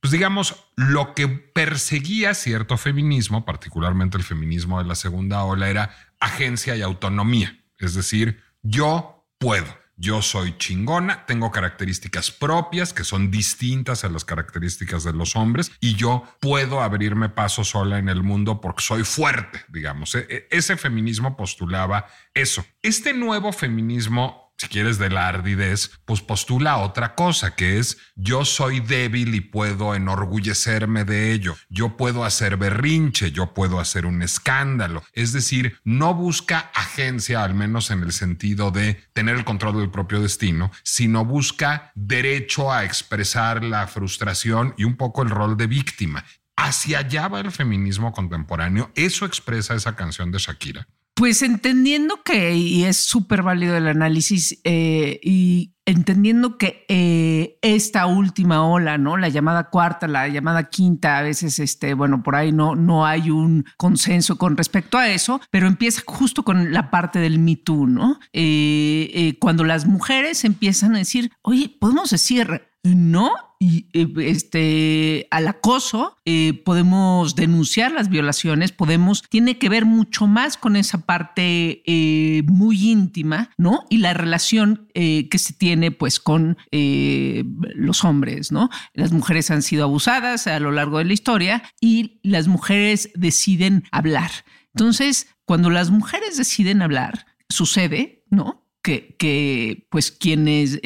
Pues 0.00 0.12
digamos, 0.12 0.66
lo 0.76 1.14
que 1.14 1.26
perseguía 1.28 2.34
cierto 2.34 2.76
feminismo, 2.76 3.46
particularmente 3.46 4.18
el 4.18 4.24
feminismo 4.24 4.78
de 4.78 4.88
la 4.88 4.94
segunda 4.94 5.42
ola, 5.44 5.70
era 5.70 5.96
agencia 6.20 6.76
y 6.76 6.82
autonomía. 6.82 7.58
Es 7.78 7.94
decir, 7.94 8.40
yo 8.62 9.26
puedo. 9.38 9.66
Yo 10.00 10.22
soy 10.22 10.56
chingona, 10.58 11.26
tengo 11.26 11.50
características 11.50 12.30
propias 12.30 12.92
que 12.92 13.02
son 13.02 13.32
distintas 13.32 14.04
a 14.04 14.08
las 14.08 14.24
características 14.24 15.02
de 15.02 15.12
los 15.12 15.34
hombres 15.34 15.72
y 15.80 15.96
yo 15.96 16.22
puedo 16.38 16.80
abrirme 16.80 17.30
paso 17.30 17.64
sola 17.64 17.98
en 17.98 18.08
el 18.08 18.22
mundo 18.22 18.60
porque 18.60 18.84
soy 18.84 19.02
fuerte, 19.02 19.60
digamos. 19.68 20.14
E, 20.14 20.20
e, 20.30 20.48
ese 20.52 20.76
feminismo 20.76 21.36
postulaba 21.36 22.06
eso. 22.32 22.64
Este 22.80 23.12
nuevo 23.12 23.52
feminismo 23.52 24.47
si 24.58 24.66
quieres 24.66 24.98
de 24.98 25.08
la 25.08 25.28
ardidez, 25.28 25.92
pues 26.04 26.20
postula 26.20 26.78
otra 26.78 27.14
cosa, 27.14 27.54
que 27.54 27.78
es 27.78 27.96
yo 28.16 28.44
soy 28.44 28.80
débil 28.80 29.34
y 29.36 29.40
puedo 29.40 29.94
enorgullecerme 29.94 31.04
de 31.04 31.32
ello, 31.32 31.56
yo 31.68 31.96
puedo 31.96 32.24
hacer 32.24 32.56
berrinche, 32.56 33.30
yo 33.30 33.54
puedo 33.54 33.78
hacer 33.78 34.04
un 34.04 34.20
escándalo. 34.20 35.04
Es 35.12 35.32
decir, 35.32 35.78
no 35.84 36.12
busca 36.14 36.70
agencia, 36.74 37.44
al 37.44 37.54
menos 37.54 37.92
en 37.92 38.02
el 38.02 38.12
sentido 38.12 38.72
de 38.72 39.00
tener 39.12 39.36
el 39.36 39.44
control 39.44 39.78
del 39.78 39.90
propio 39.90 40.20
destino, 40.20 40.72
sino 40.82 41.24
busca 41.24 41.92
derecho 41.94 42.72
a 42.72 42.84
expresar 42.84 43.62
la 43.62 43.86
frustración 43.86 44.74
y 44.76 44.84
un 44.84 44.96
poco 44.96 45.22
el 45.22 45.30
rol 45.30 45.56
de 45.56 45.68
víctima. 45.68 46.24
Hacia 46.56 46.98
allá 46.98 47.28
va 47.28 47.38
el 47.38 47.52
feminismo 47.52 48.10
contemporáneo. 48.10 48.90
Eso 48.96 49.24
expresa 49.24 49.76
esa 49.76 49.94
canción 49.94 50.32
de 50.32 50.38
Shakira. 50.38 50.88
Pues 51.18 51.42
entendiendo 51.42 52.22
que, 52.22 52.54
y 52.54 52.84
es 52.84 52.96
súper 52.96 53.42
válido 53.42 53.76
el 53.76 53.88
análisis, 53.88 54.60
eh, 54.62 55.18
y 55.20 55.74
entendiendo 55.84 56.58
que 56.58 56.84
eh, 56.88 57.58
esta 57.60 58.06
última 58.06 58.64
ola, 58.64 58.98
¿no? 58.98 59.16
La 59.16 59.28
llamada 59.28 59.68
cuarta, 59.68 60.06
la 60.06 60.28
llamada 60.28 60.70
quinta, 60.70 61.18
a 61.18 61.22
veces, 61.22 61.58
este, 61.58 61.94
bueno, 61.94 62.22
por 62.22 62.36
ahí 62.36 62.52
no, 62.52 62.76
no 62.76 63.04
hay 63.04 63.30
un 63.30 63.64
consenso 63.76 64.38
con 64.38 64.56
respecto 64.56 64.96
a 64.96 65.08
eso, 65.08 65.40
pero 65.50 65.66
empieza 65.66 66.02
justo 66.06 66.44
con 66.44 66.72
la 66.72 66.88
parte 66.88 67.18
del 67.18 67.40
Me 67.40 67.56
Too, 67.56 67.88
¿no? 67.88 68.20
Eh, 68.32 69.36
cuando 69.40 69.64
las 69.64 69.86
mujeres 69.86 70.44
empiezan 70.44 70.94
a 70.94 70.98
decir, 70.98 71.32
oye, 71.42 71.76
podemos 71.80 72.10
decir, 72.10 72.62
no 72.84 73.32
y 73.60 73.88
eh, 73.92 74.06
este 74.18 75.26
al 75.30 75.48
acoso 75.48 76.16
eh, 76.24 76.62
podemos 76.64 77.34
denunciar 77.34 77.90
las 77.90 78.08
violaciones 78.08 78.70
podemos 78.70 79.22
tiene 79.22 79.58
que 79.58 79.68
ver 79.68 79.84
mucho 79.84 80.26
más 80.28 80.56
con 80.56 80.76
esa 80.76 80.98
parte 80.98 81.82
eh, 81.84 82.42
muy 82.46 82.90
íntima 82.90 83.50
no 83.56 83.84
y 83.88 83.98
la 83.98 84.14
relación 84.14 84.86
que 84.94 85.38
se 85.38 85.52
tiene 85.52 85.92
pues 85.92 86.18
con 86.18 86.58
los 86.72 88.04
hombres 88.04 88.50
no 88.50 88.68
las 88.94 89.12
mujeres 89.12 89.48
han 89.52 89.62
sido 89.62 89.84
abusadas 89.84 90.48
a 90.48 90.58
lo 90.58 90.72
largo 90.72 90.98
de 90.98 91.04
la 91.04 91.12
historia 91.12 91.62
y 91.80 92.18
las 92.24 92.48
mujeres 92.48 93.10
deciden 93.14 93.84
hablar. 93.92 94.32
Entonces 94.74 95.28
cuando 95.44 95.70
las 95.70 95.90
mujeres 95.90 96.36
deciden 96.36 96.82
hablar 96.82 97.26
sucede 97.48 98.24
no 98.28 98.67
que, 98.88 99.86
pues 99.90 100.10
quienes 100.10 100.80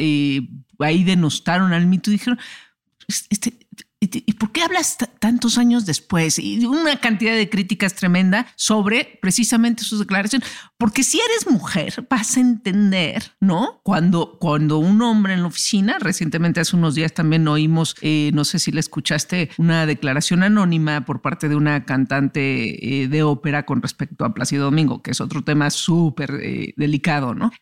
ahí 0.79 1.05
denostaron 1.05 1.73
al 1.73 1.87
mito 1.87 2.11
dijeron, 2.11 2.39
este, 3.31 3.62
¿Y 4.03 4.33
por 4.33 4.51
qué 4.51 4.63
hablas 4.63 4.99
tantos 5.21 5.59
años 5.59 5.87
después? 5.87 6.39
Y 6.39 6.65
una 6.67 6.97
cantidad 6.97 7.35
de 7.37 7.49
críticas 7.49 7.95
tremenda 7.95 8.47
sobre 8.57 9.19
precisamente 9.23 9.85
sus 9.85 10.01
declaraciones. 10.01 10.49
Porque 10.77 11.05
si 11.05 11.21
eres 11.21 11.49
mujer, 11.49 12.07
vas 12.11 12.37
a 12.37 12.41
entender, 12.41 13.33
¿no? 13.39 13.81
Cuando, 13.85 14.39
cuando 14.41 14.79
un 14.79 15.01
hombre 15.03 15.35
en 15.35 15.43
la 15.43 15.47
oficina, 15.47 15.99
recientemente 16.01 16.61
hace 16.61 16.75
unos 16.75 16.97
días 16.97 17.15
también 17.15 17.47
oímos, 17.47 17.95
eh, 18.03 18.33
no 18.35 18.45
sé 18.45 18.59
si 18.59 18.73
le 18.73 18.81
escuchaste, 18.81 19.51
una 19.59 19.87
declaración 19.87 20.43
anónima 20.43 21.05
por 21.05 21.23
parte 21.23 21.49
de 21.49 21.55
una 21.55 21.85
cantante 21.85 23.03
eh, 23.03 23.09
de 23.09 23.23
ópera 23.23 23.65
con 23.65 23.83
respecto 23.83 24.25
a 24.25 24.35
Plácido 24.35 24.65
Domingo, 24.65 25.03
que 25.03 25.13
es 25.13 25.21
otro 25.21 25.43
tema 25.45 25.71
súper 25.71 26.41
eh, 26.43 26.75
delicado, 26.77 27.35
¿no? 27.35 27.53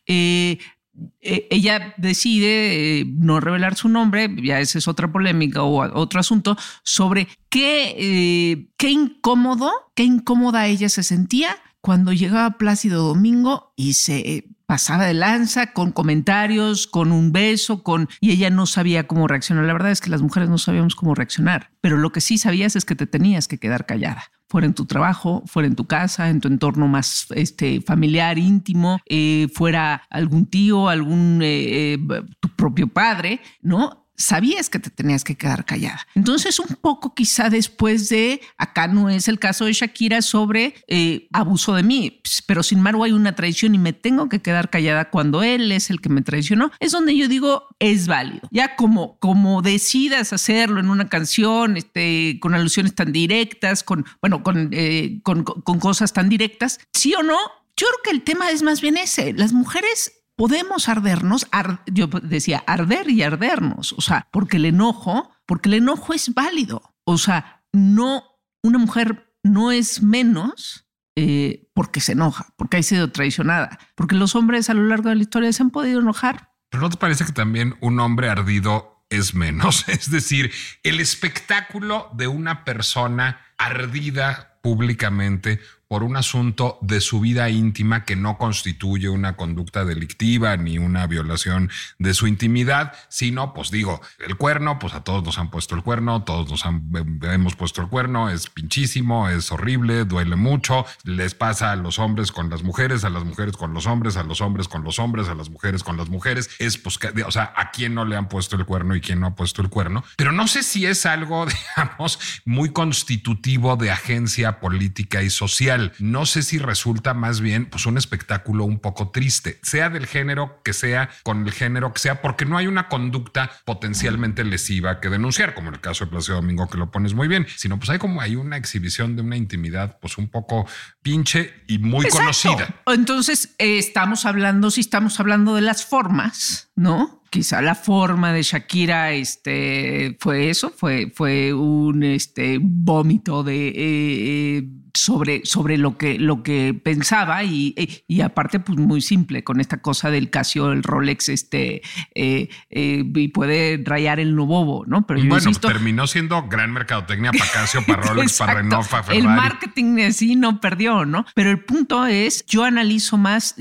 Eh, 1.21 1.49
ella 1.51 1.95
decide 1.97 3.01
eh, 3.01 3.05
no 3.07 3.41
revelar 3.41 3.75
su 3.75 3.89
nombre, 3.89 4.29
ya 4.43 4.61
esa 4.61 4.79
es 4.79 4.89
otra 4.89 5.11
polémica 5.11 5.63
o 5.63 5.99
otro 5.99 6.21
asunto, 6.21 6.57
sobre 6.83 7.29
qué, 7.49 7.95
eh, 7.99 8.69
qué 8.77 8.91
incómodo, 8.91 9.71
qué 9.95 10.05
incómoda 10.05 10.67
ella 10.67 10.89
se 10.89 11.03
sentía 11.03 11.57
cuando 11.81 12.13
llegaba 12.13 12.59
Plácido 12.59 13.03
Domingo 13.03 13.73
y 13.77 13.95
se 13.95 14.45
pasaba 14.71 15.07
de 15.07 15.15
lanza 15.15 15.73
con 15.73 15.91
comentarios, 15.91 16.87
con 16.87 17.11
un 17.11 17.33
beso, 17.33 17.83
con 17.83 18.09
y 18.21 18.31
ella 18.31 18.51
no 18.51 18.67
sabía 18.67 19.09
cómo 19.09 19.27
reaccionar. 19.27 19.65
La 19.65 19.73
verdad 19.73 19.91
es 19.91 20.01
que 20.01 20.11
las 20.11 20.23
mujeres 20.23 20.49
no 20.49 20.59
sabíamos 20.59 20.95
cómo 20.95 21.17
reaccionar, 21.17 21.73
pero 21.81 21.97
lo 21.97 22.13
que 22.13 22.21
sí 22.21 22.39
sabías 22.39 22.77
es 22.77 22.85
que 22.85 22.95
te 22.95 23.09
tenías 23.09 23.49
que 23.49 23.59
quedar 23.59 23.85
callada 23.85 24.31
fuera 24.49 24.69
en 24.69 24.75
tu 24.75 24.85
trabajo, 24.85 25.43
fuera 25.47 25.67
en 25.69 25.77
tu 25.77 25.87
casa, 25.87 26.29
en 26.29 26.41
tu 26.41 26.49
entorno 26.49 26.89
más 26.89 27.27
este, 27.37 27.81
familiar, 27.81 28.39
íntimo, 28.39 28.99
eh, 29.07 29.49
fuera 29.55 30.03
algún 30.11 30.47
tío, 30.47 30.89
algún 30.89 31.41
eh, 31.43 31.95
eh, 31.95 31.99
tu 32.41 32.49
propio 32.51 32.89
padre, 32.89 33.41
¿no? 33.63 34.00
Sabías 34.21 34.69
que 34.69 34.79
te 34.79 34.91
tenías 34.91 35.25
que 35.25 35.37
quedar 35.37 35.65
callada. 35.65 36.07
Entonces, 36.15 36.59
un 36.61 36.77
poco 36.81 37.15
quizá 37.15 37.49
después 37.51 38.09
de, 38.09 38.41
acá 38.59 38.87
no 38.87 39.09
es 39.09 39.29
el 39.29 39.39
caso 39.39 39.65
de 39.65 39.73
Shakira 39.73 40.23
sobre 40.23 40.75
eh, 40.87 41.29
abuso 41.33 41.75
de 41.75 41.83
mí, 41.83 42.21
pero 42.47 42.63
sin 42.63 42.79
embargo 42.79 43.05
hay 43.05 43.13
una 43.13 43.35
traición 43.35 43.75
y 43.75 43.79
me 43.79 43.93
tengo 43.93 44.29
que 44.29 44.41
quedar 44.41 44.71
callada 44.71 45.11
cuando 45.11 45.43
él 45.43 45.73
es 45.73 45.91
el 45.91 46.01
que 46.01 46.11
me 46.11 46.23
traicionó, 46.23 46.71
es 46.81 46.93
donde 46.93 47.17
yo 47.17 47.29
digo, 47.29 47.67
es 47.79 48.07
válido. 48.07 48.49
Ya 48.51 48.77
como, 48.77 49.19
como 49.19 49.63
decidas 49.63 50.33
hacerlo 50.33 50.81
en 50.81 50.91
una 50.91 51.09
canción, 51.09 51.77
este, 51.77 52.39
con 52.41 52.55
alusiones 52.55 52.95
tan 52.95 53.13
directas, 53.13 53.83
con, 53.83 54.05
bueno, 54.21 54.43
con, 54.43 54.69
eh, 54.73 55.21
con, 55.23 55.45
con 55.45 55.81
cosas 55.81 56.13
tan 56.13 56.29
directas, 56.29 56.79
sí 56.93 57.15
o 57.15 57.23
no, 57.23 57.39
yo 57.77 57.87
creo 57.87 58.01
que 58.05 58.11
el 58.11 58.23
tema 58.23 58.51
es 58.51 58.63
más 58.63 58.83
bien 58.83 58.99
ese. 58.99 59.33
Las 59.33 59.53
mujeres 59.55 60.20
podemos 60.41 60.89
ardernos, 60.89 61.47
yo 61.85 62.07
decía 62.07 62.65
arder 62.67 63.11
y 63.11 63.23
ardernos, 63.23 63.93
o 63.93 64.01
sea, 64.01 64.27
porque 64.33 64.57
el 64.57 64.65
enojo, 64.65 65.31
porque 65.45 65.69
el 65.69 65.75
enojo 65.75 66.15
es 66.15 66.33
válido, 66.33 66.95
o 67.05 67.19
sea, 67.19 67.63
no, 67.75 68.25
una 68.63 68.79
mujer 68.79 69.35
no 69.43 69.71
es 69.71 70.03
menos 70.03 70.89
eh, 71.15 71.69
porque 71.75 72.01
se 72.01 72.13
enoja, 72.13 72.55
porque 72.57 72.79
ha 72.79 72.83
sido 72.83 73.13
traicionada, 73.13 73.79
porque 73.95 74.15
los 74.15 74.35
hombres 74.35 74.71
a 74.71 74.75
lo 74.75 74.85
largo 74.85 75.11
de 75.11 75.17
la 75.17 75.23
historia 75.23 75.53
se 75.53 75.63
han 75.63 75.69
podido 75.69 76.01
enojar. 76.01 76.49
Pero 76.71 76.85
¿no 76.85 76.89
te 76.89 76.97
parece 76.97 77.27
que 77.27 77.33
también 77.33 77.77
un 77.83 78.01
hombre 78.01 78.31
ardido 78.31 79.05
es 79.11 79.35
menos? 79.35 79.85
Es 79.89 80.11
decir, 80.11 80.53
el 80.83 81.01
espectáculo 81.01 82.09
de 82.15 82.29
una 82.29 82.65
persona 82.65 83.43
ardida 83.59 84.59
públicamente 84.63 85.61
por 85.91 86.05
un 86.05 86.17
asunto 86.17 86.79
de 86.83 87.01
su 87.01 87.19
vida 87.19 87.51
íntima 87.51 88.05
que 88.05 88.15
no 88.15 88.39
constituye 88.39 89.09
una 89.09 89.35
conducta 89.35 89.85
delictiva 89.85 90.57
ni 90.57 90.79
una 90.79 91.09
violación 91.09 91.69
de 91.99 92.15
su 92.15 92.29
intimidad, 92.29 92.93
sino, 93.09 93.53
pues 93.53 93.73
digo, 93.73 94.01
el 94.25 94.37
cuerno, 94.37 94.79
pues 94.79 94.95
a 94.95 95.03
todos 95.03 95.25
nos 95.25 95.37
han 95.39 95.51
puesto 95.51 95.75
el 95.75 95.83
cuerno, 95.83 96.23
todos 96.23 96.49
nos 96.49 96.65
han, 96.65 96.93
hemos 97.23 97.57
puesto 97.57 97.83
el 97.83 97.89
cuerno, 97.89 98.31
es 98.31 98.49
pinchísimo, 98.49 99.29
es 99.29 99.51
horrible, 99.51 100.05
duele 100.05 100.37
mucho, 100.37 100.87
les 101.03 101.35
pasa 101.35 101.73
a 101.73 101.77
los 101.77 101.99
hombres 101.99 102.31
con 102.31 102.51
las 102.51 102.63
mujeres, 102.63 103.03
a 103.03 103.11
las 103.11 103.25
mujeres 103.25 103.57
con 103.57 103.75
los 103.75 103.89
hombres, 103.89 104.17
a 104.17 104.23
los 104.23 104.41
hombres 104.41 104.69
con 104.69 104.85
los 104.85 105.01
hombres, 105.01 105.29
a 105.29 105.35
las 105.35 105.51
mujeres 105.51 105.83
con 105.83 105.97
las 105.97 106.09
mujeres, 106.09 106.51
es 106.61 106.79
pues, 106.79 107.01
o 107.27 107.33
sea, 107.33 107.53
a 107.57 107.73
quién 107.73 107.97
no 107.97 108.05
le 108.05 108.15
han 108.15 108.29
puesto 108.29 108.55
el 108.55 108.65
cuerno 108.65 108.95
y 108.95 109.01
quién 109.01 109.19
no 109.19 109.27
ha 109.27 109.35
puesto 109.35 109.61
el 109.61 109.69
cuerno, 109.69 110.05
pero 110.15 110.31
no 110.31 110.47
sé 110.47 110.63
si 110.63 110.87
es 110.87 111.05
algo, 111.05 111.47
digamos, 111.77 112.21
muy 112.45 112.71
constitutivo 112.71 113.75
de 113.75 113.91
agencia 113.91 114.61
política 114.61 115.25
y 115.25 115.31
social 115.31 115.80
no 115.99 116.27
sé 116.27 116.43
si 116.43 116.59
resulta 116.59 117.15
más 117.15 117.41
bien 117.41 117.67
pues 117.67 117.87
un 117.87 117.99
espectáculo 117.99 118.65
un 118.65 118.79
poco 118.81 119.11
triste, 119.11 119.59
sea 119.63 119.91
del 119.91 120.07
género 120.07 120.61
que 120.65 120.73
sea, 120.73 121.11
con 121.23 121.47
el 121.47 121.53
género 121.53 121.93
que 121.93 122.01
sea, 122.01 122.23
porque 122.23 122.45
no 122.45 122.57
hay 122.57 122.67
una 122.67 122.89
conducta 122.89 123.51
potencialmente 123.65 124.45
lesiva 124.45 125.01
que 125.01 125.09
denunciar, 125.09 125.55
como 125.55 125.69
en 125.69 125.75
el 125.75 125.81
caso 125.81 126.05
de 126.05 126.11
Placio 126.11 126.35
Domingo 126.35 126.69
que 126.69 126.79
lo 126.79 126.91
pones 126.91 127.15
muy 127.15 127.29
bien, 127.29 127.47
sino 127.57 127.79
pues 127.79 127.91
hay 127.91 127.99
como 127.99 128.21
hay 128.21 128.37
una 128.37 128.57
exhibición 128.57 129.17
de 129.17 129.23
una 129.23 129.37
intimidad 129.37 129.99
pues 130.01 130.19
un 130.19 130.29
poco 130.29 130.67
pinche 131.03 131.63
y 131.67 131.79
muy 131.79 132.09
conocida. 132.09 132.83
Entonces, 132.87 133.55
eh, 133.59 133.79
estamos 133.79 134.27
hablando, 134.27 134.71
si 134.71 134.81
estamos 134.81 135.19
hablando 135.21 135.55
de 135.55 135.63
las 135.63 135.85
formas, 135.85 136.71
¿no? 136.77 137.21
quizá 137.31 137.63
la 137.63 137.77
forma 137.77 138.33
de 138.33 138.43
Shakira 138.43 139.13
este, 139.13 140.17
fue 140.21 140.51
eso, 140.51 140.71
fue, 140.71 141.13
fue 141.15 141.55
un 141.55 142.03
este, 142.03 142.59
vómito 142.61 143.43
de, 143.45 143.69
eh, 143.69 143.75
eh, 143.79 144.69
sobre, 144.95 145.45
sobre 145.45 145.79
lo, 145.79 145.97
que, 145.97 146.19
lo 146.19 146.43
que 146.43 146.75
pensaba 146.75 147.45
y, 147.45 147.75
y, 148.07 148.21
aparte 148.21 148.61
pues 148.61 148.79
muy 148.79 149.01
simple 149.01 149.45
con 149.45 149.61
esta 149.61 149.81
cosa 149.81 150.11
del 150.11 150.31
Casio, 150.31 150.73
el 150.73 150.83
Rolex, 150.83 151.29
este, 151.29 151.83
eh, 152.15 152.49
y 152.69 153.29
puede 153.29 153.83
rayar 153.85 154.21
el 154.21 154.35
bobo, 154.35 154.85
¿no? 154.87 155.07
Pero 155.07 155.21
bueno, 155.25 155.53
terminó 155.53 156.07
siendo 156.07 156.43
gran 156.49 156.73
mercadotecnia 156.73 157.33
para 157.33 157.51
Casio, 157.51 157.85
para 157.87 158.03
Rolex, 158.09 158.39
para 158.39 158.55
Renault, 158.55 158.89
para 158.89 159.03
Ferrari. 159.03 159.21
El 159.21 159.27
marketing 159.27 160.01
así 160.01 160.37
no 160.37 160.61
perdió, 160.61 161.05
¿no? 161.05 161.25
Pero 161.35 161.51
el 161.51 161.65
punto 161.65 162.07
es, 162.07 162.45
yo 162.47 162.65
analizo 162.65 163.17
más, 163.17 163.55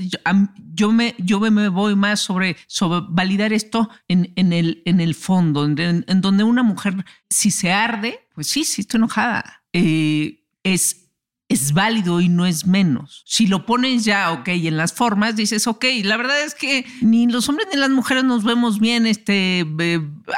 yo, 0.74 0.92
me, 0.92 1.14
yo 1.18 1.40
me 1.40 1.68
voy 1.68 1.94
más 1.96 2.20
sobre, 2.20 2.56
sobre 2.66 3.06
validar 3.10 3.52
esto 3.52 3.90
en, 4.08 4.32
en, 4.36 4.52
el, 4.52 4.82
en 4.84 5.00
el 5.00 5.14
fondo, 5.14 5.64
en, 5.66 6.04
donde 6.20 6.44
una 6.44 6.62
mujer, 6.62 7.04
si 7.28 7.50
se 7.50 7.72
arde, 7.72 8.26
pues 8.34 8.48
sí, 8.48 8.64
sí 8.64 8.82
estoy 8.82 8.98
enojada. 8.98 9.62
Eh, 9.72 10.44
es, 10.62 11.09
es 11.50 11.72
válido 11.72 12.20
y 12.20 12.28
no 12.28 12.46
es 12.46 12.64
menos. 12.64 13.24
Si 13.26 13.48
lo 13.48 13.66
pones 13.66 14.04
ya, 14.04 14.30
ok, 14.30 14.48
en 14.48 14.76
las 14.76 14.92
formas, 14.92 15.34
dices, 15.34 15.66
ok, 15.66 15.84
la 16.04 16.16
verdad 16.16 16.40
es 16.44 16.54
que 16.54 16.86
ni 17.02 17.26
los 17.26 17.48
hombres 17.48 17.66
ni 17.72 17.78
las 17.78 17.90
mujeres 17.90 18.22
nos 18.22 18.44
vemos 18.44 18.78
bien, 18.78 19.04
este, 19.04 19.66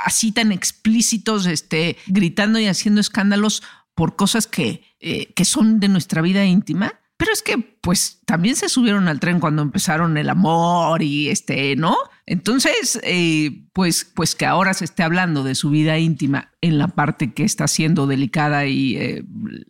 así 0.07 0.33
tan 0.33 0.53
explícitos, 0.53 1.45
este, 1.45 1.99
gritando 2.07 2.59
y 2.59 2.67
haciendo 2.67 3.03
escándalos 3.03 3.63
por 3.95 4.17
cosas 4.17 4.47
que, 4.47 4.85
eh, 5.01 5.35
que 5.35 5.45
son 5.45 5.81
de 5.81 5.89
nuestra 5.89 6.23
vida 6.23 6.47
íntima. 6.47 7.02
Pero 7.23 7.35
es 7.35 7.43
que, 7.45 7.57
pues, 7.57 8.21
también 8.27 8.57
se 8.57 8.69
subieron 8.69 9.07
al 9.07 9.21
tren 9.21 9.39
cuando 9.39 9.63
empezaron 9.63 10.17
el 10.17 10.29
amor 10.29 11.03
y 11.03 11.29
este, 11.29 11.77
¿no? 11.77 11.97
Entonces, 12.27 12.99
eh, 13.05 13.63
pues, 13.73 14.11
pues 14.13 14.35
que 14.35 14.45
ahora 14.45 14.75
se 14.75 14.85
esté 14.85 15.05
hablando 15.05 15.45
de 15.45 15.55
su 15.55 15.71
vida 15.71 15.97
íntima 16.01 16.51
en 16.61 16.79
la 16.79 16.89
parte 16.89 17.33
que 17.33 17.45
está 17.45 17.69
siendo 17.69 18.09
delicada 18.09 18.67
y 18.67 18.97
eh, 18.97 19.25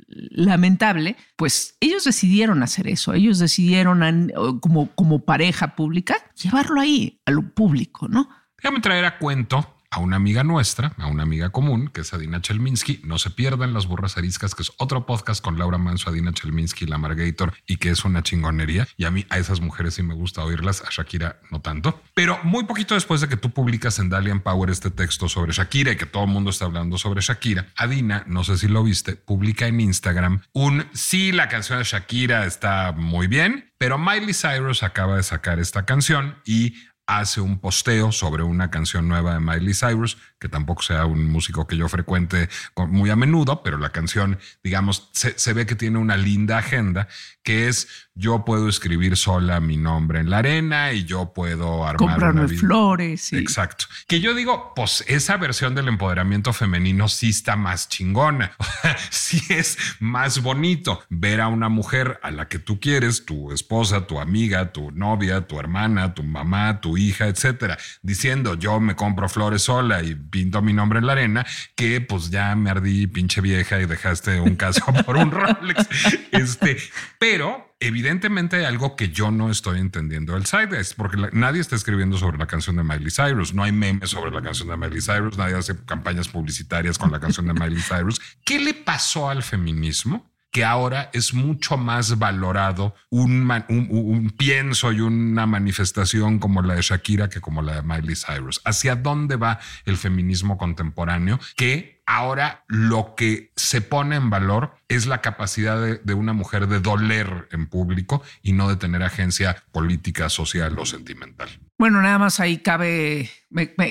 lamentable, 0.09 1.17
pues 1.37 1.77
ellos 1.81 2.05
decidieron 2.05 2.63
hacer 2.63 2.89
eso. 2.89 3.13
Ellos 3.13 3.39
decidieron, 3.39 4.33
como, 4.63 4.87
como 4.95 5.27
pareja 5.27 5.77
pública, 5.77 6.17
llevarlo 6.43 6.81
ahí, 6.81 7.21
a 7.27 7.33
lo 7.33 7.53
público, 7.53 8.09
¿no? 8.09 8.31
Déjame 8.57 8.81
traer 8.81 9.05
a 9.05 9.19
cuento 9.19 9.77
a 9.93 10.01
una 10.01 10.17
amiga 10.17 10.43
nuestra, 10.43 10.95
a 10.97 11.07
una 11.07 11.23
amiga 11.23 11.51
común, 11.51 11.89
que 11.89 12.01
es 12.01 12.13
Adina 12.13 12.41
Chelminsky. 12.41 13.03
No 13.05 13.19
se 13.19 13.31
pierdan 13.31 13.75
las 13.75 13.87
burras 13.87 14.17
ariscas, 14.17 14.55
que 14.55 14.63
es 14.63 14.73
otro 14.79 15.07
podcast 15.07 15.45
con 15.45 15.59
Laura 15.59 15.79
Manso, 15.79 16.11
Adina 16.11 16.33
Chelminsky, 16.33 16.87
la 16.87 16.99
Margator, 16.99 17.53
y 17.67 17.77
que 17.77 17.91
es 17.91 18.05
una 18.05 18.23
chingonería. 18.23 18.89
Y 18.97 19.05
a 19.05 19.11
mí, 19.11 19.27
a 19.29 19.39
esas 19.39 19.61
mujeres 19.61 19.95
sí 19.95 20.03
me 20.03 20.15
gusta 20.15 20.43
oírlas, 20.43 20.83
a 20.83 20.89
Shakira 20.91 21.41
no 21.51 21.61
tanto. 21.61 22.03
Pero 22.15 22.41
muy 22.43 22.65
poquito 22.65 22.95
después 22.95 23.21
de 23.21 23.29
que 23.29 23.37
tú 23.37 23.51
publicas 23.51 23.99
en 23.99 24.09
Dalian 24.09 24.41
Power 24.41 24.71
este 24.71 24.91
texto 24.91 25.29
sobre 25.29 25.53
Shakira 25.53 25.93
y 25.93 25.97
que 25.97 26.07
todo 26.07 26.25
el 26.25 26.31
mundo 26.31 26.51
está 26.51 26.65
hablando 26.65 26.97
sobre 26.99 27.21
Shakira, 27.21 27.69
Adina, 27.77 28.25
no 28.27 28.45
sé 28.45 28.57
si 28.57 28.69
lo 28.69 28.83
viste, 28.83 29.15
publica 29.15 29.67
en 29.67 29.81
Instagram 29.81 30.41
un 30.53 30.87
sí, 30.93 31.33
la 31.33 31.49
canción 31.49 31.79
de 31.79 31.85
Shakira 31.85 32.47
está 32.47 32.93
muy 32.93 33.27
bien, 33.27 33.73
pero 33.79 33.99
Miley 33.99 34.35
Cyrus 34.35 34.83
acaba 34.83 35.17
de 35.17 35.23
sacar 35.23 35.59
esta 35.59 35.85
canción 35.85 36.37
y 36.45 36.75
hace 37.07 37.41
un 37.41 37.59
posteo 37.59 38.13
sobre 38.13 38.43
una 38.43 38.71
canción 38.71 39.09
nueva 39.09 39.35
de 39.35 39.41
Miley 39.41 39.75
Cyrus, 39.75 40.19
que 40.39 40.49
tampoco 40.49 40.83
sea 40.83 41.05
un 41.07 41.31
músico 41.31 41.67
que 41.67 41.77
yo 41.77 41.89
frecuente 41.89 42.49
muy 42.89 43.11
a 43.11 43.17
menudo, 43.17 43.63
pero 43.63 43.79
la 43.79 43.91
canción, 43.91 44.39
digamos, 44.63 45.11
se, 45.13 45.53
ve 45.53 45.67
que 45.67 45.75
tiene 45.75 45.99
una 45.99 46.17
linda 46.17 46.59
agenda, 46.59 47.09
que 47.43 47.69
es 47.69 48.09
yo 48.15 48.45
puedo 48.45 48.69
escribir 48.69 49.17
sola 49.17 49.61
mi 49.61 49.77
nombre 49.77 50.21
en 50.21 50.29
la 50.29 50.39
arena 50.39 50.93
y 50.93 51.05
yo 51.05 51.33
puedo 51.33 51.87
armar 51.87 51.97
comprarme 51.97 52.49
flores. 52.49 53.33
Exacto. 53.33 53.87
Que 54.07 54.21
yo 54.21 54.35
digo, 54.35 54.73
pues 54.77 55.05
esa 55.09 55.37
versión 55.39 55.75
del 55.75 55.89
empoderamiento 55.89 56.53
femenino 56.53 57.09
sí 57.09 57.31
está 57.31 57.57
más 57.57 57.89
chingona, 57.89 58.53
sí 59.11 59.43
es 59.49 59.79
más 59.99 60.43
bonito 60.43 61.03
ver 61.09 61.41
a 61.41 61.49
una 61.49 61.69
mujer 61.69 62.21
a 62.23 62.31
la 62.31 62.49
que 62.49 62.59
tú 62.59 62.81
quieres, 62.81 63.25
tu 63.25 63.53
esposa, 63.53 64.07
tu 64.07 64.21
amiga, 64.21 64.73
tu 64.73 64.91
novia, 64.91 65.47
tu 65.47 65.59
hermana, 65.59 66.15
tu 66.15 66.23
mamá, 66.23 66.81
tu 66.81 66.99
hija, 66.99 67.29
etcétera, 67.29 67.79
diciendo 68.03 68.55
yo 68.55 68.79
me 68.81 68.95
compro 68.95 69.29
flores 69.29 69.63
sola 69.63 70.03
y 70.03 70.15
pinto 70.15 70.61
mi 70.61 70.73
nombre 70.73 70.99
en 70.99 71.07
la 71.07 71.13
arena, 71.13 71.47
que 71.75 72.01
pues 72.01 72.31
ya 72.31 72.55
me 72.57 72.71
ardí 72.71 73.07
pinche 73.07 73.41
vieja 73.41 73.81
y 73.81 73.87
dejaste 73.87 74.41
un 74.41 74.57
caso 74.57 74.85
por 75.07 75.17
un 75.17 75.31
Rolex. 75.31 75.89
Este, 76.31 76.77
pero 77.19 77.72
evidentemente 77.87 78.57
hay 78.57 78.65
algo 78.65 78.97
que 78.97 79.11
yo 79.11 79.31
no 79.31 79.51
estoy 79.51 79.81
entendiendo 79.81 80.35
del 80.35 80.47
side 80.47 80.79
es 80.79 80.95
porque 80.95 81.17
nadie 81.33 81.61
está 81.61 81.77
escribiendo 81.77 82.17
sobre 82.17 82.39
la 82.39 82.47
canción 82.47 82.77
de 82.77 82.83
Miley 82.83 83.11
Cyrus, 83.11 83.55
no 83.55 83.63
hay 83.63 83.73
memes 83.73 84.11
sobre 84.11 84.31
la 84.31 84.43
canción 84.43 84.69
de 84.69 84.77
Miley 84.77 85.01
Cyrus, 85.01 85.37
nadie 85.37 85.57
hace 85.57 85.77
campañas 85.85 86.29
publicitarias 86.29 86.99
con 86.99 87.11
la 87.11 87.21
canción 87.21 87.47
de 87.47 87.55
Miley 87.55 87.83
Cyrus. 87.83 88.21
¿Qué 88.45 88.59
le 88.59 88.75
pasó 88.75 89.29
al 89.29 89.43
feminismo? 89.43 90.32
Que 90.53 90.65
ahora 90.65 91.11
es 91.15 91.33
mucho 91.33 91.79
más 91.79 92.19
valorado 92.19 92.95
un, 93.09 94.33
pienso 94.37 94.93
y 94.93 95.01
una 95.01 95.47
manifestación 95.47 96.39
como 96.39 96.61
la 96.61 96.75
de 96.75 96.83
Shakira 96.83 97.31
que 97.31 97.41
como 97.41 97.63
la 97.63 97.77
de 97.77 97.83
Miley 97.83 98.15
Cyrus. 98.15 98.61
¿Hacia 98.65 98.95
dónde 98.95 99.37
va 99.37 99.59
el 99.87 99.97
feminismo 99.97 100.59
contemporáneo? 100.59 101.41
Que 101.57 102.03
ahora 102.05 102.65
lo 102.69 103.15
que 103.17 103.51
se 103.57 103.81
pone 103.81 104.17
en 104.17 104.29
valor 104.29 104.75
es 104.89 105.07
la 105.07 105.23
capacidad 105.23 105.81
de, 105.81 106.15
una 106.15 106.35
mujer 106.35 106.69
de 106.69 106.81
doler 106.81 107.49
en 107.51 107.67
público 107.67 108.23
y 108.43 108.53
no 108.53 108.69
de 108.69 108.77
tener 108.77 109.03
agencia 109.03 109.65
política, 109.73 110.29
social 110.29 110.79
o 110.79 110.85
sentimental. 110.85 111.49
Bueno, 111.83 112.01
nada 112.01 112.17
más 112.17 112.39
ahí 112.39 112.59
cabe. 112.59 113.29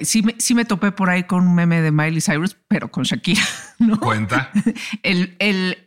sí, 0.04 0.24
me, 0.56 0.64
topé 0.64 0.94
por 0.94 1.10
ahí 1.10 1.24
con 1.24 1.46
un 1.46 1.54
meme 1.54 1.82
de 1.82 1.92
Miley 1.92 2.22
Cyrus, 2.22 2.56
pero 2.70 2.90
con 2.90 3.04
Shakira. 3.04 3.42
¿no? 3.80 4.00
Cuenta. 4.00 4.50
El, 5.04 5.36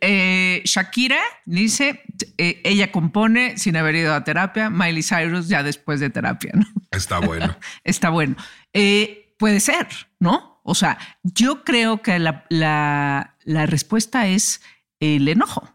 eh, 0.01 0.61
Shakira 0.65 1.19
dice: 1.45 2.03
eh, 2.37 2.61
ella 2.63 2.91
compone 2.91 3.57
sin 3.57 3.75
haber 3.75 3.95
ido 3.95 4.13
a 4.13 4.23
terapia, 4.23 4.69
Miley 4.69 5.01
Cyrus 5.01 5.47
ya 5.47 5.63
después 5.63 5.99
de 5.99 6.11
terapia. 6.11 6.51
¿no? 6.53 6.67
Está 6.91 7.17
bueno. 7.17 7.57
Está 7.83 8.11
bueno. 8.11 8.35
Eh, 8.71 9.33
puede 9.39 9.59
ser, 9.59 9.87
¿no? 10.19 10.61
O 10.61 10.75
sea, 10.75 10.99
yo 11.23 11.63
creo 11.63 12.03
que 12.03 12.19
la, 12.19 12.45
la, 12.49 13.35
la 13.45 13.65
respuesta 13.65 14.27
es 14.27 14.61
el 14.99 15.27
enojo. 15.27 15.74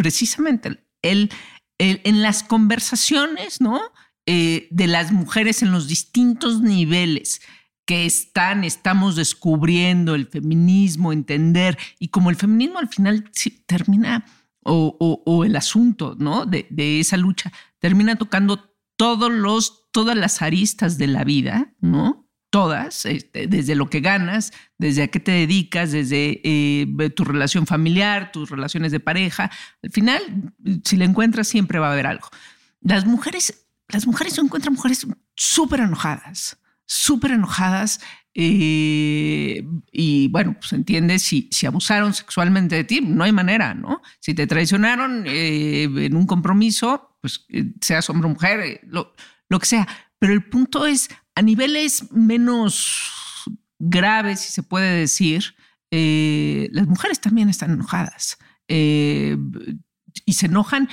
Precisamente 0.00 0.82
el, 1.02 1.30
en 1.78 2.22
las 2.22 2.42
conversaciones, 2.42 3.60
¿no? 3.60 3.82
Eh, 4.24 4.66
de 4.70 4.86
las 4.86 5.12
mujeres 5.12 5.62
en 5.62 5.72
los 5.72 5.88
distintos 5.88 6.62
niveles 6.62 7.42
que 7.84 8.06
están, 8.06 8.64
estamos 8.64 9.14
descubriendo 9.14 10.14
el 10.14 10.26
feminismo, 10.26 11.12
entender, 11.12 11.76
y 11.98 12.08
como 12.08 12.30
el 12.30 12.36
feminismo 12.36 12.78
al 12.78 12.88
final 12.88 13.30
termina, 13.66 14.24
o, 14.62 15.44
el 15.44 15.54
asunto 15.54 16.16
¿no? 16.18 16.46
de, 16.46 16.66
esa 17.00 17.18
lucha, 17.18 17.52
termina 17.78 18.16
tocando 18.16 18.72
todos 18.96 19.30
los, 19.30 19.90
todas 19.90 20.16
las 20.16 20.40
aristas 20.40 20.96
de 20.96 21.08
la 21.08 21.24
vida, 21.24 21.74
¿no? 21.80 22.26
Todas, 22.50 23.06
este, 23.06 23.46
desde 23.46 23.76
lo 23.76 23.88
que 23.88 24.00
ganas, 24.00 24.52
desde 24.76 25.04
a 25.04 25.08
qué 25.08 25.20
te 25.20 25.30
dedicas, 25.30 25.92
desde 25.92 26.40
eh, 26.42 27.10
tu 27.14 27.24
relación 27.24 27.66
familiar, 27.66 28.32
tus 28.32 28.50
relaciones 28.50 28.90
de 28.90 28.98
pareja. 29.00 29.50
Al 29.82 29.90
final, 29.90 30.52
si 30.84 30.96
le 30.96 31.04
encuentras, 31.04 31.46
siempre 31.46 31.78
va 31.78 31.88
a 31.88 31.92
haber 31.92 32.06
algo. 32.06 32.28
Las 32.80 33.06
mujeres, 33.06 33.66
las 33.88 34.06
mujeres 34.06 34.34
se 34.34 34.40
encuentran 34.40 34.74
mujeres 34.74 35.06
súper 35.36 35.80
enojadas, 35.80 36.58
súper 36.86 37.30
enojadas 37.30 38.00
eh, 38.34 39.64
y 39.90 40.28
bueno, 40.28 40.54
pues 40.58 40.72
entiendes, 40.72 41.22
si, 41.22 41.48
si 41.50 41.66
abusaron 41.66 42.14
sexualmente 42.14 42.76
de 42.76 42.84
ti, 42.84 43.00
no 43.00 43.24
hay 43.24 43.32
manera, 43.32 43.74
¿no? 43.74 44.02
Si 44.20 44.34
te 44.34 44.46
traicionaron 44.46 45.24
eh, 45.26 45.84
en 45.84 46.16
un 46.16 46.26
compromiso, 46.26 47.16
pues 47.20 47.44
eh, 47.48 47.72
seas 47.80 48.08
hombre 48.08 48.26
o 48.26 48.30
mujer, 48.30 48.80
lo, 48.86 49.14
lo, 49.48 49.58
que 49.58 49.66
sea. 49.66 49.88
Pero 50.18 50.32
el 50.32 50.44
punto 50.44 50.86
es, 50.86 51.08
a 51.34 51.42
niveles 51.42 52.10
menos 52.12 53.44
graves, 53.78 54.40
si 54.40 54.52
se 54.52 54.62
puede 54.62 54.94
decir, 54.98 55.54
las 55.90 56.86
mujeres 56.86 57.20
también 57.20 57.48
están 57.48 57.72
enojadas 57.72 58.38
y 58.68 60.32
se 60.32 60.46
enojan. 60.46 60.88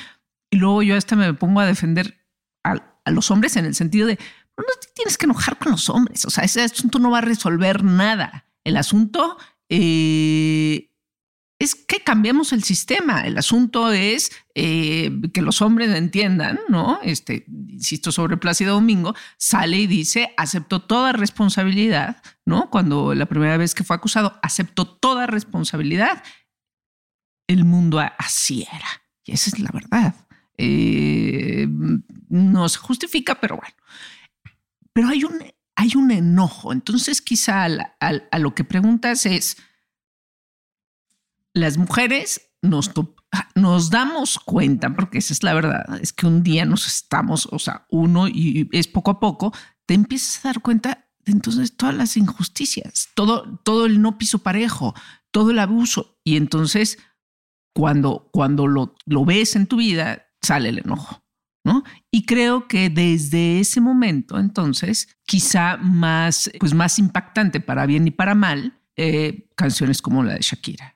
Y 0.50 0.58
luego 0.58 0.82
yo 0.84 0.96
hasta 0.96 1.16
me 1.16 1.34
pongo 1.34 1.60
a 1.60 1.66
defender 1.66 2.26
a 2.64 3.12
los 3.12 3.32
hombres 3.32 3.56
en 3.56 3.66
el 3.66 3.76
sentido 3.76 4.08
de, 4.08 4.18
no 4.58 4.64
te 4.82 4.88
tienes 4.94 5.18
que 5.18 5.26
enojar 5.26 5.58
con 5.58 5.72
los 5.72 5.90
hombres. 5.90 6.26
O 6.26 6.30
sea, 6.30 6.44
ese 6.44 6.64
asunto 6.64 7.00
no 7.00 7.12
va 7.12 7.20
a 7.20 7.22
resolver 7.22 7.84
nada. 7.84 8.46
El 8.64 8.78
asunto 8.78 9.38
eh, 9.70 10.90
es 11.60 11.76
que 11.76 12.04
cambiemos 12.04 12.54
el 12.54 12.64
sistema. 12.64 13.22
El 13.22 13.38
asunto 13.38 13.92
es 13.92 14.32
eh, 14.56 15.12
que 15.34 15.42
los 15.42 15.62
hombres 15.62 15.96
entiendan, 15.96 16.60
¿no? 16.70 17.00
Este, 17.04 17.46
insisto 17.48 18.12
sobre 18.12 18.38
Plácido 18.38 18.76
Domingo, 18.76 19.16
sale 19.38 19.78
y 19.78 19.88
dice, 19.88 20.34
aceptó 20.38 20.82
toda 20.82 21.14
responsabilidad, 21.14 22.22
¿no? 22.46 22.70
Cuando 22.70 23.16
la 23.16 23.26
primera 23.26 23.58
vez 23.58 23.74
que 23.74 23.84
fue 23.84 23.96
acusado, 23.96 24.40
aceptó 24.44 24.86
toda 24.88 25.26
responsabilidad. 25.28 26.24
El 27.48 27.66
mundo 27.66 28.00
así 28.18 28.68
era. 28.72 29.04
Y 29.26 29.32
esa 29.32 29.50
es 29.50 29.60
la 29.60 29.72
verdad. 29.74 30.16
Eh, 30.58 31.68
no 32.30 32.68
se 32.70 32.80
justifica, 32.80 33.40
pero 33.40 33.58
bueno 33.58 33.76
pero 34.98 35.10
hay 35.10 35.24
un, 35.26 35.44
hay 35.76 35.92
un 35.96 36.10
enojo. 36.10 36.74
Entonces, 36.74 37.22
quizá 37.22 37.68
a, 38.00 38.40
lo 38.40 38.56
que 38.56 38.64
preguntas 38.64 39.28
es, 39.28 39.58
las 41.58 41.78
mujeres 41.78 42.50
nos, 42.62 42.92
nos 43.56 43.90
damos 43.90 44.40
cuenta, 44.40 44.94
porque 44.96 45.18
esa 45.20 45.34
es 45.34 45.44
la 45.44 45.54
verdad, 45.54 46.00
es 46.02 46.14
que 46.14 46.28
un 46.28 46.44
día 46.44 46.66
nos 46.66 46.88
estamos, 46.88 47.48
o 47.52 47.60
sea, 47.60 47.86
uno 47.90 48.28
y 48.28 48.70
es 48.72 48.88
poco 48.88 49.12
a 49.12 49.20
poco, 49.20 49.54
te 49.86 49.94
empiezas 49.94 50.44
a 50.44 50.50
dar 50.50 50.62
cuenta 50.62 51.10
de 51.26 51.32
entonces 51.32 51.76
todas 51.76 51.96
las 51.96 52.18
injusticias, 52.18 53.10
todo, 53.16 53.60
todo 53.64 53.86
el 53.86 54.02
no 54.02 54.18
piso 54.18 54.40
parejo, 54.40 54.94
todo 55.32 55.52
el 55.52 55.60
abuso. 55.60 56.20
Y 56.24 56.38
entonces, 56.38 56.98
cuando, 57.74 58.30
cuando 58.32 58.68
lo, 58.68 58.96
lo 59.06 59.26
ves 59.26 59.56
en 59.56 59.68
tu 59.68 59.78
vida, 59.78 60.28
sale 60.42 60.70
el 60.70 60.80
enojo. 60.80 61.22
Y 62.12 62.26
creo 62.26 62.68
que 62.68 62.90
desde 62.90 63.60
ese 63.60 63.82
momento, 63.82 64.40
entonces, 64.40 65.10
quizá 65.26 65.78
más, 65.78 66.50
pues 66.60 66.74
más 66.74 67.00
impactante 67.00 67.60
para 67.60 67.86
bien 67.86 68.08
y 68.08 68.12
para 68.12 68.36
mal, 68.36 68.80
eh, 68.96 69.50
canciones 69.56 70.02
como 70.02 70.24
la 70.24 70.36
de 70.36 70.42
Shakira. 70.42 70.96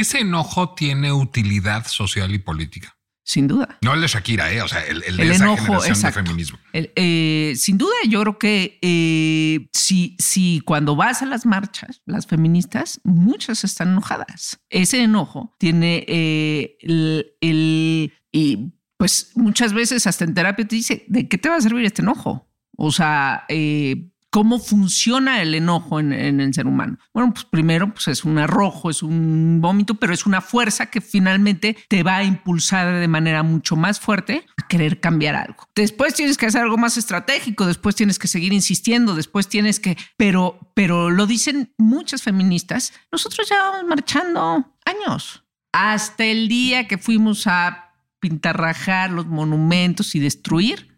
¿Ese 0.00 0.20
enojo 0.20 0.74
tiene 0.74 1.12
utilidad 1.12 1.86
social 1.86 2.32
y 2.34 2.38
política? 2.38 2.96
sin 3.22 3.46
duda. 3.46 3.78
No 3.82 3.94
el 3.94 4.00
de 4.00 4.08
Shakira, 4.08 4.52
¿eh? 4.52 4.60
o 4.60 4.66
sea, 4.66 4.84
el, 4.84 5.00
de 5.16 5.30
esa 5.30 5.56
generación 5.56 6.02
de 6.02 6.12
feminismo. 6.12 6.58
Eh, 6.72 7.52
sin 7.54 7.78
duda, 7.78 7.94
yo 8.08 8.22
creo 8.22 8.38
que 8.40 8.80
eh, 8.82 9.68
si, 9.72 10.16
si 10.18 10.60
cuando 10.64 10.96
vas 10.96 11.22
a 11.22 11.26
las 11.26 11.46
marchas, 11.46 12.02
las 12.06 12.26
feministas, 12.26 13.00
muchas 13.04 13.62
están 13.62 13.90
enojadas. 13.90 14.58
Ese 14.68 15.04
enojo 15.04 15.54
tiene 15.58 16.04
eh, 16.08 16.76
el, 16.80 17.34
el, 17.40 18.12
y 18.32 18.72
pues 18.96 19.30
muchas 19.36 19.74
veces 19.74 20.08
hasta 20.08 20.24
en 20.24 20.34
terapia 20.34 20.66
te 20.66 20.74
dice, 20.74 21.04
¿de 21.06 21.28
qué 21.28 21.38
te 21.38 21.48
va 21.48 21.54
a 21.54 21.60
servir 21.60 21.84
este 21.84 22.02
enojo? 22.02 22.50
O 22.76 22.90
sea, 22.90 23.44
eh, 23.48 24.09
¿Cómo 24.30 24.60
funciona 24.60 25.42
el 25.42 25.56
enojo 25.56 25.98
en, 25.98 26.12
el 26.12 26.54
ser 26.54 26.68
humano? 26.68 26.98
Bueno, 27.12 27.32
pues 27.32 27.44
primero 27.44 27.92
pues 27.92 28.06
es 28.06 28.24
un 28.24 28.38
arrojo, 28.38 28.88
es 28.88 29.02
un 29.02 29.58
vómito, 29.60 29.96
pero 29.96 30.14
es 30.14 30.24
una 30.24 30.40
fuerza 30.40 30.86
que 30.86 31.00
finalmente 31.00 31.76
te 31.88 32.04
va 32.04 32.18
a 32.18 32.24
impulsar 32.24 33.00
de 33.00 33.08
manera 33.08 33.42
mucho 33.42 33.74
más 33.74 33.98
fuerte 33.98 34.46
a 34.56 34.68
querer 34.68 35.00
cambiar 35.00 35.34
algo. 35.34 35.68
Después 35.74 36.14
tienes 36.14 36.38
que 36.38 36.46
hacer 36.46 36.62
algo 36.62 36.76
más 36.76 36.96
estratégico, 36.96 37.66
después 37.66 37.96
tienes 37.96 38.20
que 38.20 38.28
seguir 38.28 38.52
insistiendo, 38.52 39.16
después 39.16 39.48
tienes 39.48 39.80
que, 39.80 39.98
pero, 40.16 40.72
pero 40.74 41.10
lo 41.10 41.26
dicen 41.26 41.74
muchas 41.76 42.22
feministas, 42.22 42.92
nosotros 43.10 43.48
ya 43.48 43.60
vamos 43.60 43.88
marchando 43.88 44.76
años, 44.84 45.42
hasta 45.72 46.24
el 46.24 46.46
día 46.46 46.86
que 46.86 46.98
fuimos 46.98 47.48
a 47.48 47.94
pintarrajar 48.20 49.10
los 49.10 49.26
monumentos 49.26 50.14
y 50.14 50.20
destruir, 50.20 50.96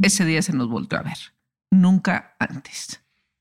ese 0.00 0.26
día 0.26 0.42
se 0.42 0.52
nos 0.52 0.68
volvió 0.68 0.98
a 0.98 1.02
ver 1.02 1.37
nunca 1.70 2.36
antes. 2.38 3.00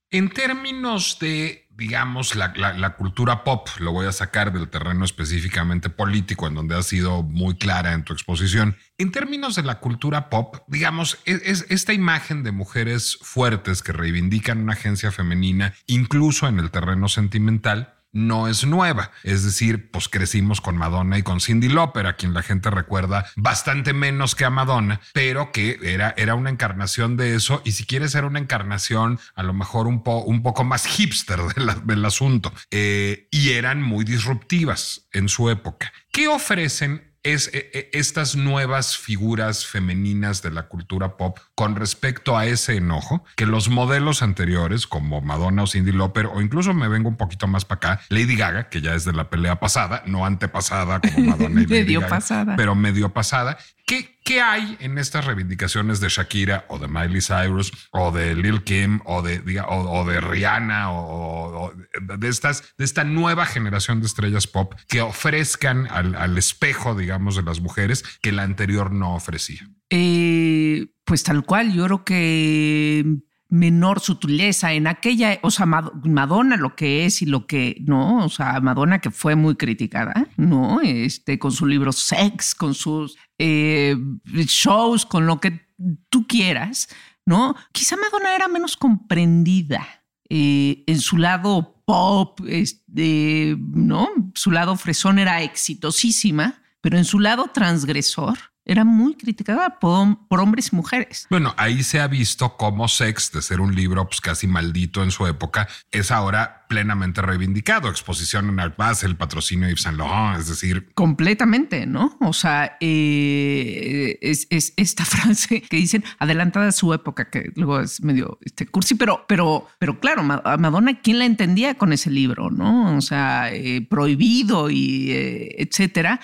En 0.09 0.29
términos 0.29 1.17
de, 1.19 1.67
digamos, 1.69 2.33
la, 2.35 2.95
cultura 2.95 3.43
pop, 3.43 3.67
lo 3.79 3.91
voy 3.91 4.07
a 4.07 4.13
sacar 4.13 4.53
del 4.53 4.69
terreno 4.69 5.03
específicamente 5.03 5.89
político, 5.89 6.47
en 6.47 6.55
donde 6.55 6.77
has 6.77 6.85
sido 6.85 7.23
muy 7.23 7.57
clara 7.57 7.91
en 7.91 8.05
tu 8.05 8.13
exposición. 8.13 8.77
En 8.97 9.11
términos 9.11 9.55
de 9.55 9.63
la 9.63 9.79
cultura 9.79 10.29
pop, 10.29 10.63
digamos, 10.67 11.19
es, 11.25 11.41
es 11.43 11.65
esta 11.69 11.91
imagen 11.91 12.43
de 12.43 12.53
mujeres 12.53 13.17
fuertes 13.21 13.83
que 13.83 13.91
reivindican 13.91 14.59
una 14.59 14.73
agencia 14.73 15.11
femenina, 15.11 15.73
incluso 15.87 16.47
en 16.47 16.59
el 16.59 16.71
terreno 16.71 17.09
sentimental, 17.09 17.96
no 18.11 18.47
es 18.47 18.65
nueva. 18.65 19.11
Es 19.23 19.43
decir, 19.43 19.91
pues 19.91 20.09
crecimos 20.09 20.61
con 20.61 20.77
Madonna 20.77 21.17
y 21.17 21.23
con 21.23 21.39
Cindy 21.41 21.69
Lauper, 21.69 22.07
a 22.07 22.15
quien 22.15 22.33
la 22.33 22.43
gente 22.43 22.69
recuerda 22.69 23.25
bastante 23.35 23.93
menos 23.93 24.35
que 24.35 24.45
a 24.45 24.49
Madonna, 24.49 25.01
pero 25.13 25.51
que 25.51 25.79
era, 25.83 26.13
era 26.17 26.35
una 26.35 26.49
encarnación 26.49 27.17
de 27.17 27.35
eso. 27.35 27.61
Y 27.65 27.73
si 27.73 27.85
quieres 27.85 28.11
ser 28.11 28.25
una 28.25 28.39
encarnación, 28.39 29.19
a 29.35 29.43
lo 29.43 29.53
mejor 29.53 29.87
un, 29.87 30.03
un 30.05 30.43
poco 30.43 30.63
más 30.63 30.85
hipster 30.85 31.39
del 31.83 32.05
asunto. 32.05 32.53
Eh, 32.71 33.27
y 33.31 33.51
eran 33.51 33.81
muy 33.81 34.05
disruptivas 34.05 35.07
en 35.11 35.29
su 35.29 35.49
época. 35.49 35.91
¿Qué 36.11 36.27
ofrecen 36.27 37.06
es 37.33 37.49
e, 37.53 37.69
e, 37.73 37.89
estas 37.93 38.35
nuevas 38.35 38.97
figuras 38.97 39.65
femeninas 39.65 40.41
de 40.41 40.51
la 40.51 40.67
cultura 40.67 41.17
pop 41.17 41.39
con 41.55 41.75
respecto 41.75 42.37
a 42.37 42.45
ese 42.45 42.77
enojo 42.77 43.23
que 43.35 43.45
los 43.45 43.69
modelos 43.69 44.21
anteriores 44.21 44.87
como 44.87 45.21
Madonna 45.21 45.63
o 45.63 45.67
Cindy 45.67 45.91
Lauper 45.91 46.27
o 46.27 46.41
incluso 46.41 46.73
me 46.73 46.87
vengo 46.87 47.09
un 47.09 47.17
poquito 47.17 47.47
más 47.47 47.65
para 47.65 47.93
acá, 47.93 48.01
Lady 48.09 48.35
Gaga, 48.35 48.69
que 48.69 48.81
ya 48.81 48.95
es 48.95 49.05
de 49.05 49.13
la 49.13 49.29
pelea 49.29 49.59
pasada, 49.59 50.03
no 50.05 50.25
antepasada 50.25 51.01
como 51.01 51.19
Madonna 51.31 51.61
y 51.61 51.65
Lady 51.65 51.83
medio 51.83 52.07
pasada. 52.07 52.55
pero 52.55 52.75
medio 52.75 53.13
pasada, 53.13 53.57
¿Qué, 53.87 54.19
¿Qué, 54.25 54.41
hay 54.41 54.75
en 54.81 54.97
estas 54.97 55.23
reivindicaciones 55.23 56.01
de 56.01 56.09
Shakira 56.09 56.65
o 56.67 56.77
de 56.77 56.89
Miley 56.89 57.21
Cyrus 57.21 57.71
o 57.91 58.11
de 58.11 58.35
Lil 58.35 58.61
Kim 58.65 58.99
o 59.05 59.21
de, 59.21 59.39
o, 59.65 60.05
de 60.05 60.19
Rihanna 60.19 60.91
o, 60.91 61.71
de, 62.01 62.27
estas, 62.27 62.75
de 62.77 62.83
esta 62.83 63.05
nueva 63.05 63.45
generación 63.45 64.01
de 64.01 64.07
estrellas 64.07 64.45
pop 64.45 64.73
que 64.89 64.99
ofrezcan 64.99 65.87
al, 65.89 66.37
espejo, 66.37 66.95
digamos, 66.95 67.37
de 67.37 67.43
las 67.43 67.61
mujeres 67.61 68.03
que 68.21 68.33
la 68.33 68.43
anterior 68.43 68.91
no 68.91 69.15
ofrecía? 69.15 69.69
Eh, 69.89 70.87
pues 71.05 71.23
tal 71.23 71.45
cual, 71.45 71.71
yo 71.71 71.85
creo 71.85 72.03
que 72.03 73.05
menor 73.47 74.01
sutileza 74.01 74.73
en 74.73 74.87
aquella, 74.87 75.39
o 75.43 75.49
sea, 75.49 75.65
Madonna 75.65 76.57
lo 76.57 76.75
que 76.75 77.05
es 77.05 77.21
y 77.21 77.25
lo 77.25 77.47
que 77.47 77.77
no, 77.85 78.25
o 78.25 78.29
sea, 78.29 78.59
Madonna 78.59 78.99
que 78.99 79.11
fue 79.11 79.35
muy 79.35 79.55
criticada, 79.55 80.26
¿no? 80.37 80.79
Este, 80.81 81.37
con 81.37 81.51
su 81.51 81.65
libro 81.65 81.91
Sex, 81.91 82.55
con 82.55 82.73
sus 82.73 83.17
eh, 83.37 83.97
shows, 84.25 85.05
con 85.05 85.25
lo 85.25 85.41
que 85.41 85.67
tú 86.09 86.25
quieras, 86.25 86.87
¿no? 87.25 87.55
Quizá 87.73 87.97
Madonna 87.97 88.35
era 88.35 88.47
menos 88.47 88.77
comprendida 88.77 89.85
eh, 90.29 90.83
en 90.87 90.99
su 90.99 91.17
lado 91.17 91.81
pop, 91.85 92.39
este, 92.47 93.57
¿no? 93.59 94.09
Su 94.35 94.51
lado 94.51 94.75
fresón 94.77 95.19
era 95.19 95.41
exitosísima, 95.41 96.61
pero 96.81 96.97
en 96.97 97.05
su 97.05 97.19
lado 97.19 97.49
transgresor, 97.53 98.37
era 98.67 98.83
muy 98.83 99.15
criticada 99.15 99.79
por, 99.79 100.17
hombres 100.29 100.69
y 100.71 100.75
mujeres. 100.75 101.25
Bueno, 101.29 101.53
ahí 101.57 101.83
se 101.83 101.99
ha 101.99 102.07
visto 102.07 102.57
cómo 102.57 102.87
Sex, 102.87 103.31
de 103.31 103.41
ser 103.41 103.61
un 103.61 103.73
libro 103.73 104.05
pues, 104.05 104.21
casi 104.21 104.45
maldito 104.45 105.03
en 105.03 105.11
su 105.11 105.25
época, 105.25 105.67
es 105.89 106.11
ahora 106.11 106.65
plenamente 106.67 107.21
reivindicado. 107.21 107.89
Exposición 107.89 108.49
en 108.49 108.59
Art 108.59 108.75
Basel, 108.77 109.11
el 109.11 109.15
patrocinio 109.15 109.65
de 109.65 109.71
Yves 109.71 109.83
Saint 109.83 109.97
Laurent, 109.97 110.39
es 110.39 110.47
decir. 110.47 110.89
Completamente, 110.93 111.85
¿no? 111.85 112.17
O 112.19 112.33
sea, 112.33 112.77
eh, 112.81 114.19
es, 114.21 114.47
esta 114.49 115.05
frase 115.05 115.61
que 115.61 115.77
dicen 115.77 116.03
adelantada 116.19 116.67
a 116.67 116.71
su 116.73 116.93
época, 116.93 117.29
que 117.29 117.51
luego 117.55 117.79
es 117.79 118.03
medio 118.03 118.37
este, 118.43 118.67
cursi, 118.67 118.95
pero, 118.95 119.25
pero, 119.27 119.67
pero 119.79 119.99
claro, 120.01 120.21
a 120.43 120.57
Madonna, 120.57 120.99
¿quién 121.01 121.19
la 121.19 121.25
entendía 121.25 121.75
con 121.75 121.93
ese 121.93 122.09
libro, 122.09 122.51
no? 122.51 122.97
O 122.97 123.01
sea, 123.01 123.49
eh, 123.53 123.85
prohibido 123.89 124.69
y 124.69 125.11
eh, 125.11 125.55
etcétera. 125.59 126.19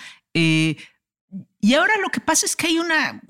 Y 1.60 1.74
ahora 1.74 1.94
lo 2.02 2.10
que 2.10 2.20
pasa 2.20 2.46
es 2.46 2.56
que 2.56 2.68
hay 2.68 2.78
una, 2.78 3.22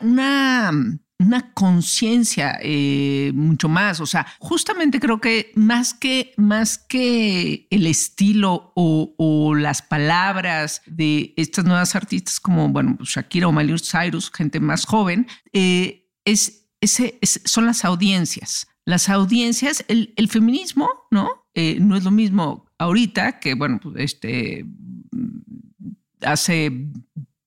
una, 0.00 0.72
una, 1.18 1.52
conciencia 1.54 2.58
eh, 2.60 3.32
mucho 3.34 3.68
más. 3.68 4.00
O 4.00 4.06
sea, 4.06 4.26
justamente 4.38 5.00
creo 5.00 5.20
que 5.20 5.52
más 5.54 5.94
que, 5.94 6.34
más 6.36 6.78
que 6.78 7.66
el 7.70 7.86
estilo 7.86 8.72
o, 8.74 9.54
las 9.54 9.82
palabras 9.82 10.82
de 10.86 11.32
estas 11.36 11.64
nuevas 11.64 11.94
artistas 11.94 12.40
como, 12.40 12.68
bueno, 12.68 12.98
Shakira 13.00 13.48
o 13.48 13.52
Miley 13.52 13.76
Cyrus, 13.78 14.30
gente 14.30 14.60
más 14.60 14.84
joven, 14.84 15.26
eh, 15.52 16.10
es, 16.24 16.68
ese, 16.80 17.18
son 17.22 17.66
las 17.66 17.84
audiencias. 17.84 18.66
Las 18.84 19.08
audiencias, 19.08 19.84
el, 19.88 20.28
feminismo, 20.28 20.88
¿no? 21.10 21.46
Eh, 21.54 21.78
no 21.80 21.96
es 21.96 22.04
lo 22.04 22.10
mismo 22.10 22.66
ahorita 22.78 23.40
que, 23.40 23.54
bueno, 23.54 23.80
pues, 23.82 23.96
este, 23.96 24.66
hace 26.22 26.90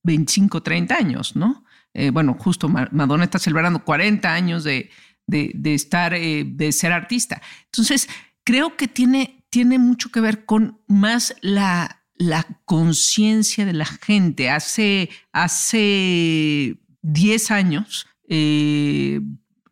25, 0.10 0.64
30 0.64 0.96
años, 0.96 1.36
¿no? 1.36 1.64
Eh, 1.94 2.10
bueno, 2.10 2.36
justo 2.40 2.68
Madonna 2.68 3.24
está 3.24 3.38
celebrando 3.38 3.84
40 3.84 4.34
años 4.34 4.64
de, 4.64 4.90
de, 5.28 5.74
estar, 5.74 6.14
eh, 6.14 6.44
de 6.46 6.72
ser 6.72 6.92
artista. 6.92 7.42
Entonces, 7.66 8.10
creo 8.44 8.76
que 8.76 8.88
tiene, 8.88 9.46
tiene 9.50 9.78
mucho 9.78 10.10
que 10.12 10.20
ver 10.20 10.46
con 10.46 10.82
más 10.88 11.36
la, 11.42 12.04
la 12.16 12.46
conciencia 12.66 13.66
de 13.66 13.74
la 13.74 13.86
gente. 13.86 14.50
Hace, 14.50 15.10
hace 15.32 16.80
10 17.04 17.52
años, 17.52 18.08
eh, 18.28 19.22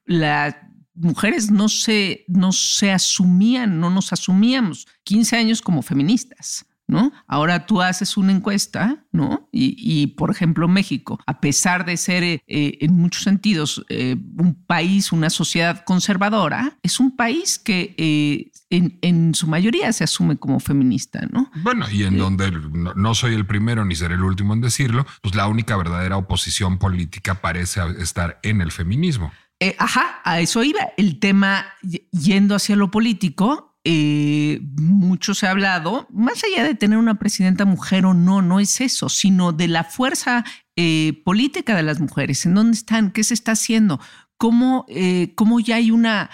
las 0.05 0.55
mujeres 0.93 1.49
no 1.49 1.67
se, 1.67 2.25
no 2.27 2.51
se 2.51 2.91
asumían, 2.91 3.79
no 3.79 3.89
nos 3.89 4.13
asumíamos 4.13 4.87
15 5.03 5.35
años 5.35 5.61
como 5.61 5.81
feministas. 5.81 6.65
¿No? 6.87 7.11
Ahora 7.27 7.65
tú 7.65 7.81
haces 7.81 8.15
una 8.15 8.31
encuesta, 8.31 9.03
¿no? 9.11 9.49
Y, 9.51 10.07
por 10.17 10.31
ejemplo, 10.31 10.67
México, 10.67 11.19
a 11.25 11.41
pesar 11.41 11.85
de 11.85 11.97
ser 11.97 12.23
eh, 12.23 12.41
en 12.47 12.95
muchos 12.95 13.23
sentidos 13.23 13.83
eh, 13.89 14.15
un 14.37 14.55
país, 14.65 15.11
una 15.11 15.29
sociedad 15.29 15.83
conservadora, 15.83 16.77
es 16.83 16.99
un 16.99 17.15
país 17.15 17.59
que 17.59 17.93
eh, 17.97 18.51
en, 18.69 19.33
su 19.35 19.47
mayoría 19.47 19.91
se 19.91 20.03
asume 20.03 20.37
como 20.37 20.59
feminista, 20.59 21.27
¿no? 21.31 21.51
Bueno, 21.63 21.85
y 21.91 22.03
en 22.03 22.17
donde 22.17 22.51
no, 22.51 23.15
soy 23.15 23.33
el 23.33 23.45
primero 23.45 23.83
ni 23.83 23.95
seré 23.95 24.15
el 24.15 24.23
último 24.23 24.53
en 24.53 24.61
decirlo, 24.61 25.05
pues 25.21 25.35
la 25.35 25.47
única 25.47 25.75
verdadera 25.75 26.17
oposición 26.17 26.77
política 26.77 27.41
parece 27.41 27.81
estar 27.99 28.39
en 28.43 28.61
el 28.61 28.71
feminismo. 28.71 29.31
ajá, 29.77 30.21
a 30.23 30.39
eso 30.39 30.63
iba. 30.63 30.79
El 30.97 31.19
tema 31.19 31.65
yendo 32.11 32.55
hacia 32.55 32.75
lo 32.75 32.91
político 32.91 33.66
eh, 33.89 34.59
mucho 34.75 35.33
se 35.33 35.47
ha 35.47 35.51
hablado, 35.51 36.09
más 36.11 36.43
allá 36.43 36.65
de 36.65 36.75
tener 36.75 36.97
una 36.97 37.17
presidenta 37.17 37.63
mujer 37.63 38.05
o 38.05 38.13
no, 38.13 38.41
no 38.41 38.59
es 38.59 38.81
eso, 38.81 39.07
sino 39.07 39.53
de 39.53 39.69
la 39.69 39.85
fuerza 39.85 40.43
eh, 40.75 41.21
política 41.23 41.73
de 41.73 41.83
las 41.83 42.01
mujeres, 42.01 42.45
en 42.45 42.53
dónde 42.53 42.75
están, 42.75 43.11
qué 43.11 43.23
se 43.23 43.33
está 43.33 43.53
haciendo, 43.53 44.01
cómo, 44.35 44.85
eh, 44.89 45.31
cómo 45.35 45.61
ya 45.61 45.77
hay 45.77 45.91
una 45.91 46.29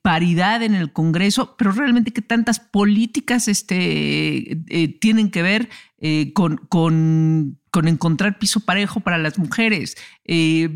paridad 0.00 0.62
en 0.62 0.74
el 0.74 0.92
Congreso, 0.92 1.56
pero 1.58 1.72
realmente 1.72 2.12
qué 2.12 2.22
tantas 2.22 2.58
políticas 2.58 3.48
este, 3.48 4.62
tienen 5.00 5.30
que 5.30 5.42
ver 5.42 5.68
con, 6.34 6.56
con 6.68 7.58
con 7.72 7.88
encontrar 7.88 8.38
piso 8.38 8.60
parejo 8.60 9.00
para 9.00 9.16
las 9.16 9.38
mujeres. 9.38 9.96
Eh, 10.26 10.68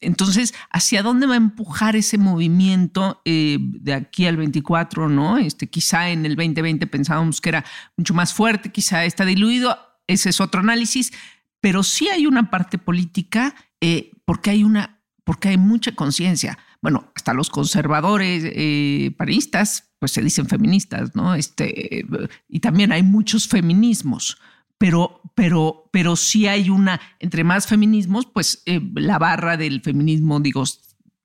entonces, 0.00 0.52
¿hacia 0.68 1.04
dónde 1.04 1.28
va 1.28 1.34
a 1.34 1.36
empujar 1.36 1.94
ese 1.94 2.18
movimiento 2.18 3.22
eh, 3.24 3.58
de 3.60 3.94
aquí 3.94 4.26
al 4.26 4.36
24? 4.36 5.08
¿no? 5.08 5.38
Este, 5.38 5.70
quizá 5.70 6.10
en 6.10 6.26
el 6.26 6.34
2020 6.34 6.88
pensábamos 6.88 7.40
que 7.40 7.50
era 7.50 7.64
mucho 7.96 8.14
más 8.14 8.34
fuerte, 8.34 8.72
quizá 8.72 9.04
está 9.04 9.24
diluido, 9.24 9.78
ese 10.08 10.30
es 10.30 10.40
otro 10.40 10.60
análisis, 10.60 11.12
pero 11.60 11.84
sí 11.84 12.08
hay 12.08 12.26
una 12.26 12.50
parte 12.50 12.78
política 12.78 13.54
eh, 13.80 14.10
porque 14.24 14.50
hay 14.50 14.64
una, 14.64 15.04
porque 15.22 15.50
hay 15.50 15.56
mucha 15.56 15.94
conciencia. 15.94 16.58
Bueno, 16.82 17.12
hasta 17.14 17.34
los 17.34 17.50
conservadores 17.50 18.44
eh, 18.46 19.14
paristas, 19.16 19.92
pues 19.98 20.12
se 20.12 20.22
dicen 20.22 20.48
feministas, 20.48 21.14
¿no? 21.14 21.34
Este, 21.34 22.06
y 22.48 22.60
también 22.60 22.92
hay 22.92 23.02
muchos 23.02 23.48
feminismos 23.48 24.38
pero, 24.80 25.20
pero, 25.34 25.90
pero 25.92 26.16
sí 26.16 26.46
hay 26.46 26.70
una, 26.70 27.02
entre 27.18 27.44
más 27.44 27.66
feminismos, 27.66 28.24
pues 28.24 28.62
eh, 28.64 28.80
la 28.94 29.18
barra 29.18 29.58
del 29.58 29.82
feminismo, 29.82 30.40
digo, 30.40 30.64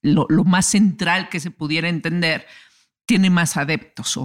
lo, 0.02 0.28
más 0.44 0.66
central 0.66 1.30
que 1.30 1.40
se 1.40 1.52
pudiera 1.52 1.88
entender, 1.88 2.46
tiene 3.06 3.30
más 3.30 3.56
adeptos, 3.56 4.20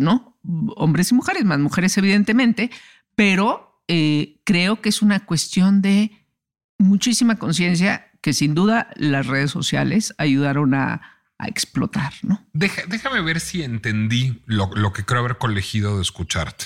¿no? 0.00 0.38
Hombres 0.76 1.12
y 1.12 1.14
mujeres, 1.14 1.46
más 1.46 1.60
mujeres 1.60 1.96
evidentemente, 1.96 2.70
pero 3.14 3.80
eh, 3.88 4.42
creo 4.44 4.82
que 4.82 4.90
es 4.90 5.00
una 5.00 5.24
cuestión 5.24 5.80
de 5.80 6.12
muchísima 6.76 7.36
conciencia 7.36 8.07
que 8.20 8.32
sin 8.32 8.54
duda 8.54 8.90
las 8.96 9.26
redes 9.26 9.50
sociales 9.50 10.14
ayudaron 10.18 10.74
a, 10.74 11.14
explotar, 11.46 12.12
¿no? 12.22 12.44
déjame 12.52 13.20
ver 13.20 13.38
si 13.38 13.62
entendí 13.62 14.42
lo, 14.46 14.74
lo 14.74 14.92
que 14.92 15.04
creo 15.04 15.20
haber 15.20 15.38
colegido 15.38 15.94
de 15.94 16.02
escucharte. 16.02 16.64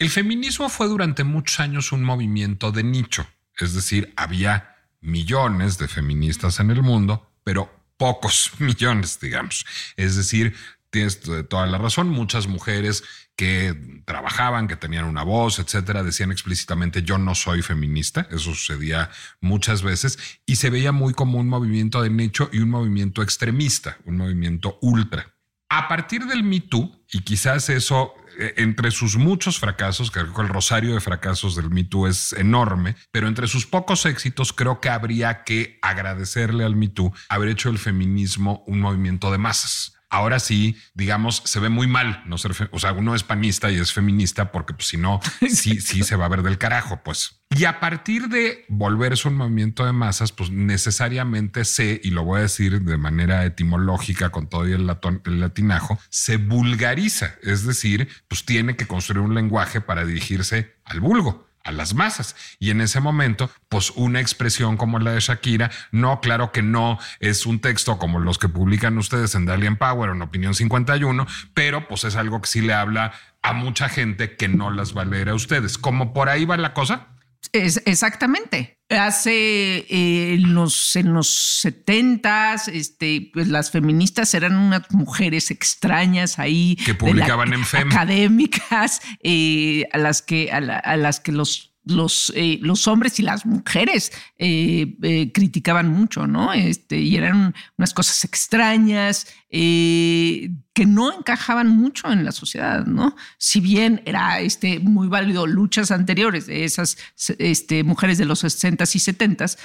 El 0.00 0.10
feminismo 0.10 0.68
fue 0.68 0.88
durante 0.88 1.22
muchos 1.22 1.60
años 1.60 1.92
un 1.92 2.02
movimiento 2.02 2.72
de 2.72 2.82
nicho, 2.82 3.24
es 3.56 3.72
decir, 3.72 4.12
había 4.16 4.74
millones 5.00 5.78
de 5.78 5.86
feministas 5.86 6.58
en 6.58 6.72
el 6.72 6.82
mundo, 6.82 7.30
pero 7.44 7.70
pocos 7.96 8.50
millones, 8.58 9.20
digamos. 9.20 9.64
Es 9.96 10.16
decir, 10.16 10.56
tienes 10.94 11.20
toda 11.48 11.66
la 11.66 11.76
razón, 11.76 12.08
muchas 12.08 12.46
mujeres 12.46 13.02
que 13.34 14.02
trabajaban, 14.06 14.68
que 14.68 14.76
tenían 14.76 15.06
una 15.06 15.24
voz, 15.24 15.58
etcétera, 15.58 16.04
decían 16.04 16.30
explícitamente 16.30 17.02
yo 17.02 17.18
no 17.18 17.34
soy 17.34 17.62
feminista, 17.62 18.28
eso 18.30 18.54
sucedía 18.54 19.10
muchas 19.40 19.82
veces 19.82 20.20
y 20.46 20.54
se 20.54 20.70
veía 20.70 20.92
muy 20.92 21.12
como 21.12 21.40
un 21.40 21.48
movimiento 21.48 22.00
de 22.00 22.10
nicho 22.10 22.48
y 22.52 22.60
un 22.60 22.70
movimiento 22.70 23.22
extremista, 23.22 23.98
un 24.04 24.18
movimiento 24.18 24.78
ultra. 24.82 25.34
A 25.68 25.88
partir 25.88 26.26
del 26.26 26.44
Me 26.44 26.60
Too, 26.60 27.04
y 27.10 27.22
quizás 27.22 27.68
eso 27.70 28.14
eh, 28.38 28.54
entre 28.58 28.92
sus 28.92 29.16
muchos 29.16 29.58
fracasos, 29.58 30.12
creo 30.12 30.32
que 30.32 30.42
el 30.42 30.48
rosario 30.48 30.94
de 30.94 31.00
fracasos 31.00 31.56
del 31.56 31.70
Me 31.70 31.82
Too 31.82 32.06
es 32.06 32.32
enorme, 32.34 32.94
pero 33.10 33.26
entre 33.26 33.48
sus 33.48 33.66
pocos 33.66 34.06
éxitos 34.06 34.52
creo 34.52 34.80
que 34.80 34.90
habría 34.90 35.42
que 35.42 35.80
agradecerle 35.82 36.62
al 36.62 36.76
Me 36.76 36.86
Too 36.86 37.12
haber 37.28 37.48
hecho 37.48 37.68
el 37.68 37.78
feminismo 37.78 38.62
un 38.68 38.78
movimiento 38.78 39.32
de 39.32 39.38
masas 39.38 39.93
ahora 40.14 40.38
sí, 40.38 40.76
digamos, 40.94 41.42
se 41.44 41.60
ve 41.60 41.68
muy 41.68 41.86
mal 41.86 42.22
no 42.26 42.38
ser, 42.38 42.52
o 42.70 42.78
sea, 42.78 42.92
uno 42.92 43.14
es 43.14 43.24
panista 43.24 43.70
y 43.70 43.76
es 43.76 43.92
feminista 43.92 44.52
porque 44.52 44.74
pues, 44.74 44.88
si 44.88 44.96
no, 44.96 45.20
sí, 45.48 45.80
sí 45.80 46.02
se 46.02 46.16
va 46.16 46.26
a 46.26 46.28
ver 46.28 46.42
del 46.42 46.58
carajo, 46.58 47.00
pues. 47.04 47.40
Y 47.50 47.66
a 47.66 47.78
partir 47.78 48.28
de 48.28 48.64
volverse 48.68 49.28
un 49.28 49.36
movimiento 49.36 49.84
de 49.84 49.92
masas, 49.92 50.32
pues 50.32 50.50
necesariamente 50.50 51.64
se, 51.64 52.00
y 52.02 52.10
lo 52.10 52.24
voy 52.24 52.38
a 52.38 52.42
decir 52.42 52.82
de 52.82 52.96
manera 52.96 53.44
etimológica 53.44 54.30
con 54.30 54.48
todo 54.48 54.64
el, 54.64 54.90
el 55.24 55.40
latinajo, 55.40 55.98
se 56.08 56.36
vulgariza, 56.36 57.34
es 57.42 57.64
decir, 57.64 58.08
pues 58.28 58.44
tiene 58.44 58.76
que 58.76 58.86
construir 58.86 59.20
un 59.20 59.34
lenguaje 59.34 59.80
para 59.80 60.04
dirigirse 60.04 60.74
al 60.84 61.00
vulgo 61.00 61.43
a 61.64 61.72
las 61.72 61.94
masas. 61.94 62.36
Y 62.58 62.70
en 62.70 62.80
ese 62.80 63.00
momento, 63.00 63.50
pues 63.68 63.90
una 63.96 64.20
expresión 64.20 64.76
como 64.76 64.98
la 64.98 65.12
de 65.12 65.20
Shakira, 65.20 65.70
no, 65.90 66.20
claro 66.20 66.52
que 66.52 66.62
no 66.62 66.98
es 67.20 67.46
un 67.46 67.60
texto 67.60 67.98
como 67.98 68.20
los 68.20 68.38
que 68.38 68.48
publican 68.48 68.96
ustedes 68.98 69.34
en 69.34 69.46
Dalian 69.46 69.76
Power 69.76 70.10
o 70.10 70.14
en 70.14 70.22
Opinión 70.22 70.54
51, 70.54 71.26
pero 71.54 71.88
pues 71.88 72.04
es 72.04 72.16
algo 72.16 72.40
que 72.40 72.48
sí 72.48 72.60
le 72.60 72.74
habla 72.74 73.12
a 73.42 73.52
mucha 73.52 73.88
gente 73.88 74.36
que 74.36 74.48
no 74.48 74.70
las 74.70 74.96
va 74.96 75.02
a 75.02 75.06
leer 75.06 75.30
a 75.30 75.34
ustedes. 75.34 75.78
¿Como 75.78 76.12
por 76.12 76.28
ahí 76.28 76.44
va 76.44 76.56
la 76.56 76.74
cosa? 76.74 77.13
Es, 77.52 77.82
exactamente. 77.86 78.78
Hace 78.90 79.78
eh, 79.88 80.34
en 80.34 80.54
los 80.54 80.94
en 80.94 81.14
los 81.14 81.28
setentas, 81.60 82.68
este, 82.68 83.30
pues 83.32 83.48
las 83.48 83.70
feministas 83.70 84.34
eran 84.34 84.56
unas 84.56 84.90
mujeres 84.90 85.50
extrañas 85.50 86.38
ahí 86.38 86.76
que 86.76 86.94
publicaban 86.94 87.52
en 87.52 87.64
FEM. 87.64 87.88
académicas 87.88 89.00
eh, 89.22 89.84
a 89.92 89.98
las 89.98 90.22
que 90.22 90.52
a 90.52 90.96
las 90.96 91.20
que 91.20 91.32
los 91.32 91.73
los, 91.84 92.32
eh, 92.34 92.58
los 92.62 92.88
hombres 92.88 93.18
y 93.20 93.22
las 93.22 93.44
mujeres 93.44 94.12
eh, 94.38 94.96
eh, 95.02 95.32
criticaban 95.32 95.88
mucho, 95.88 96.26
¿no? 96.26 96.52
Este, 96.52 96.98
y 96.98 97.16
eran 97.16 97.54
unas 97.76 97.94
cosas 97.94 98.24
extrañas 98.24 99.26
que 99.50 100.86
no 100.86 101.16
encajaban 101.16 101.68
mucho 101.68 102.10
en 102.10 102.24
la 102.24 102.32
sociedad, 102.32 102.86
¿no? 102.86 103.14
Si 103.38 103.60
bien 103.60 104.02
era 104.04 104.40
este, 104.40 104.80
muy 104.80 105.06
válido 105.06 105.46
luchas 105.46 105.92
anteriores 105.92 106.48
de 106.48 106.64
esas 106.64 106.98
este, 107.38 107.84
mujeres 107.84 108.18
de 108.18 108.24
los 108.24 108.42
60s 108.42 108.96
y 108.96 108.98
70s, 108.98 109.58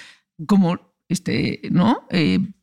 como 0.46 0.94
este, 1.08 1.62
¿no? 1.72 2.08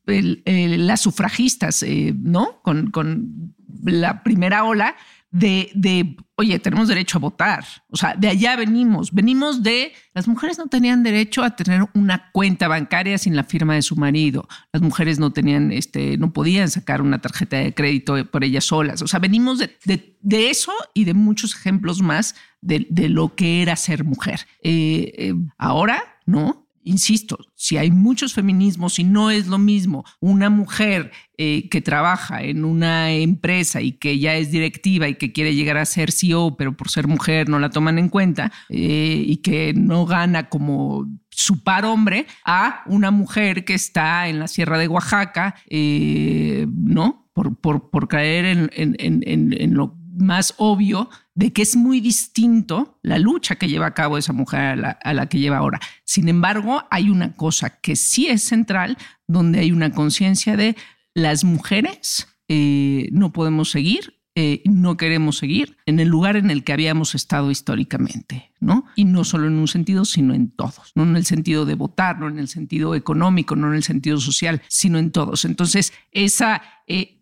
las 0.07 1.01
sufragistas, 1.01 1.85
¿no? 2.14 2.62
Con, 2.62 2.92
con 2.92 3.57
la 3.83 4.23
primera 4.23 4.62
ola 4.62 4.95
de, 5.38 6.16
oye, 6.37 6.59
tenemos 6.59 6.88
derecho 6.88 7.18
a 7.18 7.20
votar. 7.20 7.64
O 7.90 7.96
sea, 7.96 8.14
de 8.14 8.29
allá 8.29 8.57
venimos. 8.57 9.12
Venimos 9.12 9.62
de, 9.62 9.92
las 10.14 10.27
mujeres 10.29 10.59
no 10.59 10.66
tenían 10.68 11.03
derecho 11.03 11.42
a 11.42 11.55
tener 11.55 11.83
una 11.94 12.31
cuenta 12.33 12.68
bancaria 12.68 13.18
sin 13.18 13.37
la 13.37 13.44
firma 13.44 13.75
de 13.75 13.83
su 13.83 13.96
marido. 13.96 14.49
Las 14.72 14.83
mujeres 14.83 15.18
no 15.18 15.33
tenían, 15.33 15.72
este, 15.72 16.16
no 16.16 16.33
podían 16.33 16.70
sacar 16.70 17.03
una 17.03 17.20
tarjeta 17.20 17.59
de 17.59 17.75
crédito 17.75 18.25
por 18.31 18.44
ellas 18.44 18.64
solas. 18.64 19.03
O 19.03 19.07
sea, 19.07 19.20
venimos 19.20 19.59
de, 19.59 20.16
de, 20.20 20.51
eso 20.51 20.72
y 20.94 21.05
de 21.05 21.14
muchos 21.14 21.55
ejemplos 21.55 22.01
más 22.01 22.35
de, 22.61 22.87
lo 23.09 23.35
que 23.35 23.62
era 23.62 23.77
ser 23.77 24.05
mujer. 24.05 24.40
Eh, 24.62 25.12
eh, 25.16 25.35
ahora, 25.59 26.03
¿no? 26.25 26.65
Insisto, 26.87 27.37
si 27.57 27.77
hay 27.77 27.90
muchos 27.90 28.33
feminismos 28.33 28.99
y 28.99 29.05
no 29.05 29.31
es 29.31 29.49
lo 29.49 29.59
mismo 29.59 30.05
una 30.20 30.51
mujer 30.51 31.11
eh, 31.37 31.68
que 31.68 31.81
trabaja 31.81 32.42
en 32.42 32.64
una 32.64 33.12
empresa 33.12 33.81
y 33.81 33.92
que 33.92 34.18
ya 34.18 34.37
es 34.37 34.53
directiva 34.53 35.09
y 35.09 35.16
que 35.16 35.33
quiere 35.33 35.55
llegar 35.55 35.77
a 35.79 35.85
ser 35.85 36.12
CEO, 36.12 36.57
pero 36.57 36.77
por 36.77 36.88
ser 36.88 37.09
mujer 37.09 37.49
no 37.49 37.59
la 37.59 37.70
toman 37.70 37.99
en 37.99 38.09
cuenta 38.09 38.53
eh, 38.68 39.22
y 39.27 39.38
que 39.38 39.75
no 39.75 40.07
gana 40.07 40.49
como 40.49 41.07
su 41.29 41.62
par 41.62 41.85
hombre, 41.85 42.27
a 42.44 42.83
una 42.87 43.11
mujer 43.11 43.64
que 43.64 43.75
está 43.75 44.29
en 44.29 44.38
la 44.38 44.49
Sierra 44.49 44.79
de 44.79 44.88
Oaxaca, 44.88 45.57
eh, 45.68 46.66
¿no? 46.72 47.29
Por, 47.35 47.61
por, 47.61 48.09
caer 48.09 48.46
en, 48.46 48.70
en 48.72 49.75
lo 49.75 49.99
más 50.16 50.55
obvio 50.57 51.11
de 51.37 51.53
que 51.53 51.62
es 51.62 51.77
muy 51.77 52.01
distinto 52.01 52.99
la 53.03 53.18
lucha 53.18 53.57
que 53.57 53.68
lleva 53.68 53.87
a 53.87 53.94
cabo 53.94 54.18
esa 54.18 54.33
mujer 54.33 54.96
a 55.03 55.14
la, 55.14 55.29
que 55.29 55.38
lleva 55.38 55.59
ahora. 55.59 55.79
Sin 56.03 56.29
embargo, 56.29 56.83
hay 56.90 57.11
una 57.11 57.37
cosa 57.37 57.79
que 57.79 57.94
sí 57.94 58.27
es 58.27 58.42
central, 58.42 58.96
donde 59.29 59.61
hay 59.61 59.70
una 59.70 59.92
conciencia 59.92 60.57
de 60.57 60.77
las 61.14 61.44
mujeres 61.44 62.27
eh, 62.49 63.09
no 63.12 63.33
podemos 63.33 63.70
seguir, 63.70 64.20
eh, 64.35 64.62
no 64.64 64.96
queremos 64.96 65.37
seguir 65.37 65.77
en 65.85 65.99
el 65.99 66.09
lugar 66.09 66.37
en 66.37 66.51
el 66.51 66.62
que 66.62 66.72
habíamos 66.72 67.14
estado 67.14 67.51
históricamente, 67.51 68.53
¿no? 68.61 68.85
Y 68.94 69.05
no 69.05 69.25
solo 69.25 69.46
en 69.46 69.55
un 69.55 69.66
sentido, 69.66 70.05
sino 70.05 70.33
en 70.33 70.51
todos, 70.51 70.92
no 70.94 71.03
en 71.03 71.16
el 71.16 71.27
sentido 71.27 71.66
de 71.66 71.75
votar, 71.75 72.18
no 72.18 72.29
en 72.29 72.38
el 72.38 72.49
sentido 72.49 72.94
económico, 72.94 73.57
no 73.57 73.68
en 73.68 73.75
el 73.75 73.83
sentido 73.83 74.18
social, 74.18 74.62
sino 74.68 74.99
en 74.99 75.11
todos. 75.11 75.44
Entonces, 75.44 75.92
esa... 76.12 76.62
Eh, 76.87 77.12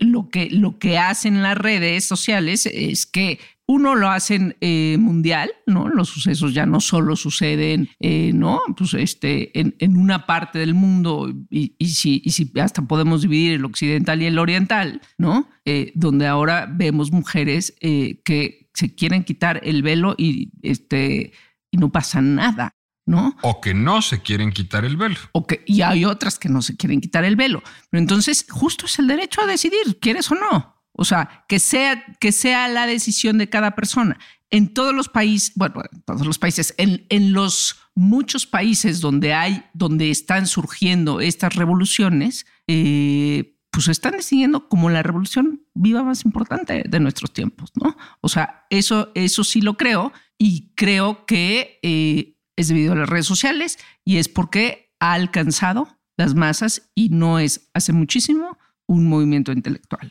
lo, 0.00 0.30
que, 0.30 0.48
lo 0.48 0.78
que 0.78 0.96
hacen 0.96 1.42
las 1.42 1.58
redes 1.58 2.06
sociales 2.06 2.64
es 2.64 3.04
que 3.04 3.38
uno 3.68 3.94
lo 3.94 4.08
hacen 4.08 4.56
eh, 4.62 4.96
mundial, 4.98 5.50
¿no? 5.66 5.88
Los 5.88 6.08
sucesos 6.08 6.54
ya 6.54 6.64
no 6.64 6.80
solo 6.80 7.16
suceden, 7.16 7.90
eh, 8.00 8.32
¿no? 8.32 8.60
Pues 8.74 8.94
este, 8.94 9.58
en, 9.58 9.76
en, 9.78 9.98
una 9.98 10.24
parte 10.24 10.58
del 10.58 10.72
mundo, 10.72 11.30
y, 11.50 11.74
y, 11.78 11.88
si, 11.90 12.22
y, 12.24 12.30
si, 12.30 12.50
hasta 12.58 12.80
podemos 12.82 13.20
dividir 13.20 13.52
el 13.52 13.66
occidental 13.66 14.22
y 14.22 14.26
el 14.26 14.38
oriental, 14.38 15.02
¿no? 15.18 15.50
Eh, 15.66 15.92
donde 15.94 16.26
ahora 16.26 16.66
vemos 16.70 17.12
mujeres 17.12 17.74
que 17.78 18.70
se 18.72 18.94
quieren 18.94 19.22
quitar 19.22 19.60
el 19.62 19.82
velo 19.82 20.14
y, 20.16 20.50
este, 20.62 21.32
y 21.70 21.76
no 21.76 21.92
pasa 21.92 22.22
nada. 22.22 22.74
¿no? 23.04 23.36
O 23.40 23.60
que 23.62 23.72
no 23.72 24.02
se 24.02 24.20
quieren 24.20 24.52
quitar 24.52 24.84
el 24.84 24.98
velo. 24.98 25.16
O 25.32 25.46
que, 25.46 25.62
y 25.66 25.80
hay 25.80 26.04
otras 26.04 26.38
que 26.38 26.50
no 26.50 26.60
se 26.60 26.76
quieren 26.76 27.00
quitar 27.00 27.24
el 27.24 27.36
velo. 27.36 27.62
Pero 27.88 28.02
entonces, 28.02 28.46
justo 28.48 28.84
es 28.84 28.98
el 28.98 29.06
derecho 29.06 29.40
a 29.40 29.46
decidir, 29.46 29.98
¿quieres 29.98 30.30
o 30.30 30.34
no? 30.34 30.77
O 31.00 31.04
sea, 31.04 31.44
que 31.48 31.60
sea, 31.60 32.04
que 32.18 32.32
sea 32.32 32.66
la 32.66 32.86
decisión 32.86 33.38
de 33.38 33.48
cada 33.48 33.76
persona. 33.76 34.18
En 34.50 34.74
todos 34.74 34.92
los 34.92 35.08
países, 35.08 35.52
bueno, 35.54 35.82
en 35.92 36.02
todos 36.02 36.26
los 36.26 36.40
países, 36.40 36.74
en, 36.76 37.06
en 37.08 37.32
los 37.32 37.76
muchos 37.94 38.46
países 38.46 39.00
donde 39.00 39.32
hay, 39.32 39.62
donde 39.74 40.10
están 40.10 40.48
surgiendo 40.48 41.20
estas 41.20 41.54
revoluciones, 41.54 42.46
eh, 42.66 43.56
pues 43.70 43.86
están 43.86 44.12
decidiendo 44.12 44.68
como 44.68 44.90
la 44.90 45.04
revolución 45.04 45.62
viva 45.72 46.02
más 46.02 46.24
importante 46.24 46.82
de 46.88 47.00
nuestros 47.00 47.32
tiempos, 47.32 47.70
¿no? 47.80 47.96
O 48.20 48.28
sea, 48.28 48.66
eso, 48.68 49.12
eso 49.14 49.44
sí 49.44 49.60
lo 49.60 49.76
creo 49.76 50.12
y 50.36 50.72
creo 50.74 51.26
que 51.26 51.78
eh, 51.82 52.36
es 52.56 52.68
debido 52.68 52.94
a 52.94 52.96
las 52.96 53.08
redes 53.08 53.26
sociales 53.26 53.78
y 54.04 54.16
es 54.16 54.28
porque 54.28 54.92
ha 54.98 55.12
alcanzado 55.12 55.96
las 56.16 56.34
masas 56.34 56.90
y 56.96 57.10
no 57.10 57.38
es 57.38 57.70
hace 57.72 57.92
muchísimo 57.92 58.58
un 58.86 59.06
movimiento 59.06 59.52
intelectual. 59.52 60.10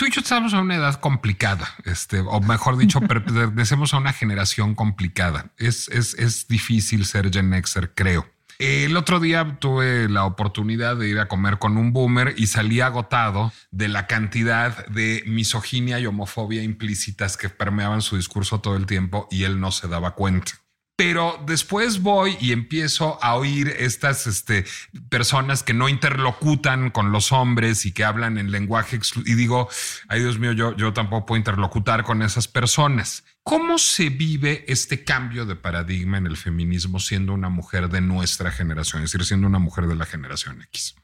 Tú 0.00 0.06
y 0.06 0.10
yo 0.10 0.22
estamos 0.22 0.54
a 0.54 0.60
una 0.60 0.76
edad 0.76 0.94
complicada, 0.94 1.68
este, 1.84 2.20
o 2.20 2.40
mejor 2.40 2.78
dicho, 2.78 3.00
pertenecemos 3.06 3.92
a 3.92 3.98
una 3.98 4.14
generación 4.14 4.74
complicada. 4.74 5.50
Es, 5.58 5.88
es, 5.88 6.14
es 6.14 6.48
difícil 6.48 7.04
ser 7.04 7.30
Gen 7.30 7.52
Xer, 7.62 7.92
creo. 7.94 8.26
El 8.58 8.96
otro 8.96 9.20
día 9.20 9.58
tuve 9.60 10.08
la 10.08 10.24
oportunidad 10.24 10.96
de 10.96 11.10
ir 11.10 11.18
a 11.18 11.28
comer 11.28 11.58
con 11.58 11.76
un 11.76 11.92
boomer 11.92 12.32
y 12.38 12.46
salí 12.46 12.80
agotado 12.80 13.52
de 13.72 13.88
la 13.88 14.06
cantidad 14.06 14.86
de 14.86 15.22
misoginia 15.26 16.00
y 16.00 16.06
homofobia 16.06 16.62
implícitas 16.62 17.36
que 17.36 17.50
permeaban 17.50 18.00
su 18.00 18.16
discurso 18.16 18.62
todo 18.62 18.76
el 18.76 18.86
tiempo 18.86 19.28
y 19.30 19.44
él 19.44 19.60
no 19.60 19.70
se 19.70 19.86
daba 19.86 20.14
cuenta. 20.14 20.52
Pero 21.00 21.42
después 21.46 22.02
voy 22.02 22.36
y 22.42 22.52
empiezo 22.52 23.18
a 23.24 23.34
oír 23.34 23.68
estas 23.68 24.26
este, 24.26 24.66
personas 25.08 25.62
que 25.62 25.72
no 25.72 25.88
interlocutan 25.88 26.90
con 26.90 27.10
los 27.10 27.32
hombres 27.32 27.86
y 27.86 27.92
que 27.92 28.04
hablan 28.04 28.36
en 28.36 28.50
lenguaje 28.50 29.00
y 29.24 29.32
digo, 29.32 29.70
ay 30.08 30.20
Dios 30.20 30.38
mío, 30.38 30.52
yo, 30.52 30.76
yo 30.76 30.92
tampoco 30.92 31.24
puedo 31.24 31.38
interlocutar 31.38 32.04
con 32.04 32.20
esas 32.20 32.48
personas. 32.48 33.24
¿Cómo 33.42 33.78
se 33.78 34.10
vive 34.10 34.66
este 34.68 35.02
cambio 35.02 35.46
de 35.46 35.56
paradigma 35.56 36.18
en 36.18 36.26
el 36.26 36.36
feminismo 36.36 37.00
siendo 37.00 37.32
una 37.32 37.48
mujer 37.48 37.88
de 37.88 38.02
nuestra 38.02 38.50
generación, 38.50 39.02
es 39.02 39.12
decir, 39.12 39.26
siendo 39.26 39.46
una 39.46 39.58
mujer 39.58 39.86
de 39.86 39.96
la 39.96 40.04
generación 40.04 40.60
X? 40.60 40.96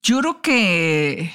Yo 0.00 0.20
creo 0.20 0.42
que 0.42 1.32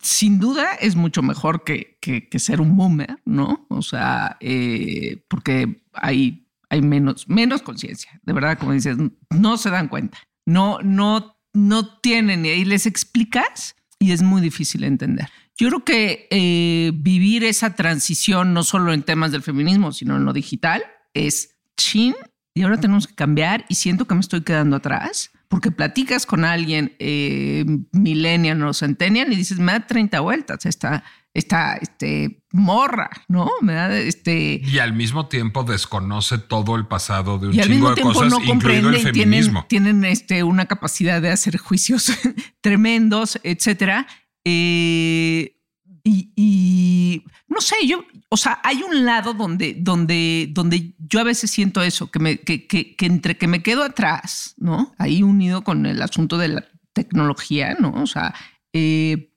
sin 0.00 0.38
duda 0.38 0.74
es 0.74 0.94
mucho 0.94 1.20
mejor 1.20 1.64
que, 1.64 1.98
que, 2.00 2.38
ser 2.38 2.60
un 2.60 2.76
boomer, 2.76 3.18
¿no? 3.24 3.66
O 3.70 3.82
sea, 3.82 4.36
eh, 4.38 5.24
porque 5.26 5.82
hay 5.92 6.39
hay 6.70 6.82
menos, 6.82 7.28
menos 7.28 7.62
conciencia. 7.62 8.20
De 8.22 8.32
verdad, 8.32 8.58
como 8.58 8.72
dices, 8.72 8.96
no 9.30 9.56
se 9.56 9.70
dan 9.70 9.88
cuenta. 9.88 10.18
No, 10.46 10.78
no, 10.82 11.36
no 11.52 11.98
tienen. 11.98 12.46
Y 12.46 12.64
les 12.64 12.86
explicas 12.86 13.74
y 13.98 14.12
es 14.12 14.22
muy 14.22 14.40
difícil 14.40 14.84
entender. 14.84 15.28
Yo 15.56 15.68
creo 15.68 15.84
que 15.84 16.28
eh, 16.30 16.92
vivir 16.94 17.44
esa 17.44 17.74
transición, 17.74 18.54
no 18.54 18.62
solo 18.62 18.94
en 18.94 19.02
temas 19.02 19.32
del 19.32 19.42
feminismo, 19.42 19.92
sino 19.92 20.16
en 20.16 20.24
lo 20.24 20.32
digital, 20.32 20.82
es 21.12 21.58
chin. 21.76 22.14
Y 22.54 22.62
ahora 22.62 22.80
tenemos 22.80 23.06
que 23.06 23.14
cambiar 23.14 23.66
y 23.68 23.74
siento 23.74 24.06
que 24.06 24.14
me 24.14 24.20
estoy 24.20 24.42
quedando 24.42 24.76
atrás 24.76 25.30
porque 25.50 25.72
platicas 25.72 26.26
con 26.26 26.44
alguien 26.44 26.94
eh, 27.00 27.64
millennial 27.90 28.62
o 28.62 28.72
centennial 28.72 29.32
y 29.32 29.36
dices, 29.36 29.58
me 29.58 29.72
da 29.72 29.84
30 29.84 30.20
vueltas 30.20 30.64
esta, 30.64 31.02
esta 31.34 31.74
este, 31.74 32.44
morra, 32.52 33.10
¿no? 33.26 33.50
Me 33.60 33.72
da 33.72 33.98
este... 33.98 34.62
Y 34.64 34.78
al 34.78 34.92
mismo 34.92 35.26
tiempo 35.26 35.64
desconoce 35.64 36.38
todo 36.38 36.76
el 36.76 36.86
pasado 36.86 37.40
de 37.40 37.48
un 37.48 37.54
y 37.54 37.60
al 37.60 37.68
mismo 37.68 37.92
tiempo 37.94 38.24
no 38.26 38.38
comprende 38.46 38.90
el 38.90 39.02
feminismo. 39.02 39.66
Tienen, 39.68 40.00
tienen 40.00 40.12
este, 40.12 40.44
una 40.44 40.66
capacidad 40.66 41.20
de 41.20 41.32
hacer 41.32 41.58
juicios 41.58 42.12
tremendos, 42.60 43.40
etcétera. 43.42 44.06
Eh, 44.44 45.56
y, 46.04 47.24
no 47.48 47.60
sé, 47.60 47.74
yo, 47.86 48.04
o 48.28 48.36
sea, 48.36 48.60
hay 48.62 48.82
un 48.82 49.04
lado 49.04 49.34
donde, 49.34 49.76
donde, 49.78 50.48
donde 50.50 50.94
yo 50.98 51.20
a 51.20 51.24
veces 51.24 51.50
siento 51.50 51.82
eso, 51.82 52.10
que, 52.10 52.18
me, 52.18 52.38
que, 52.38 52.66
que, 52.66 52.96
entre 53.00 53.36
que 53.36 53.48
me 53.48 53.62
quedo 53.62 53.82
atrás, 53.82 54.54
¿no? 54.58 54.94
Ahí 54.98 55.22
unido 55.22 55.62
con 55.62 55.86
el 55.86 56.00
asunto 56.02 56.38
de 56.38 56.48
la 56.48 56.68
tecnología, 56.92 57.76
¿no? 57.78 57.92
O 58.02 58.06
sea, 58.06 58.34
eh, 58.72 59.30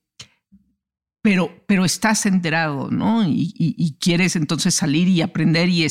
pero, 1.21 1.63
pero 1.67 1.86
estás 1.86 2.26
enterado, 2.26 2.91
¿no? 2.91 3.23
Y, 3.26 3.97
quieres 3.99 4.36
entonces 4.36 4.76
salir 4.76 5.08
y 5.08 5.21
aprender 5.21 5.69
y 5.69 5.88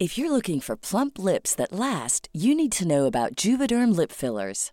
If 0.00 0.18
you're 0.18 0.30
looking 0.30 0.60
for 0.60 0.76
plump 0.76 1.18
lips 1.18 1.54
that 1.54 1.72
last, 1.72 2.28
you 2.32 2.54
need 2.54 2.72
to 2.72 2.84
know 2.84 3.06
about 3.06 3.36
Juvederm 3.36 3.94
lip 3.94 4.10
fillers. 4.10 4.72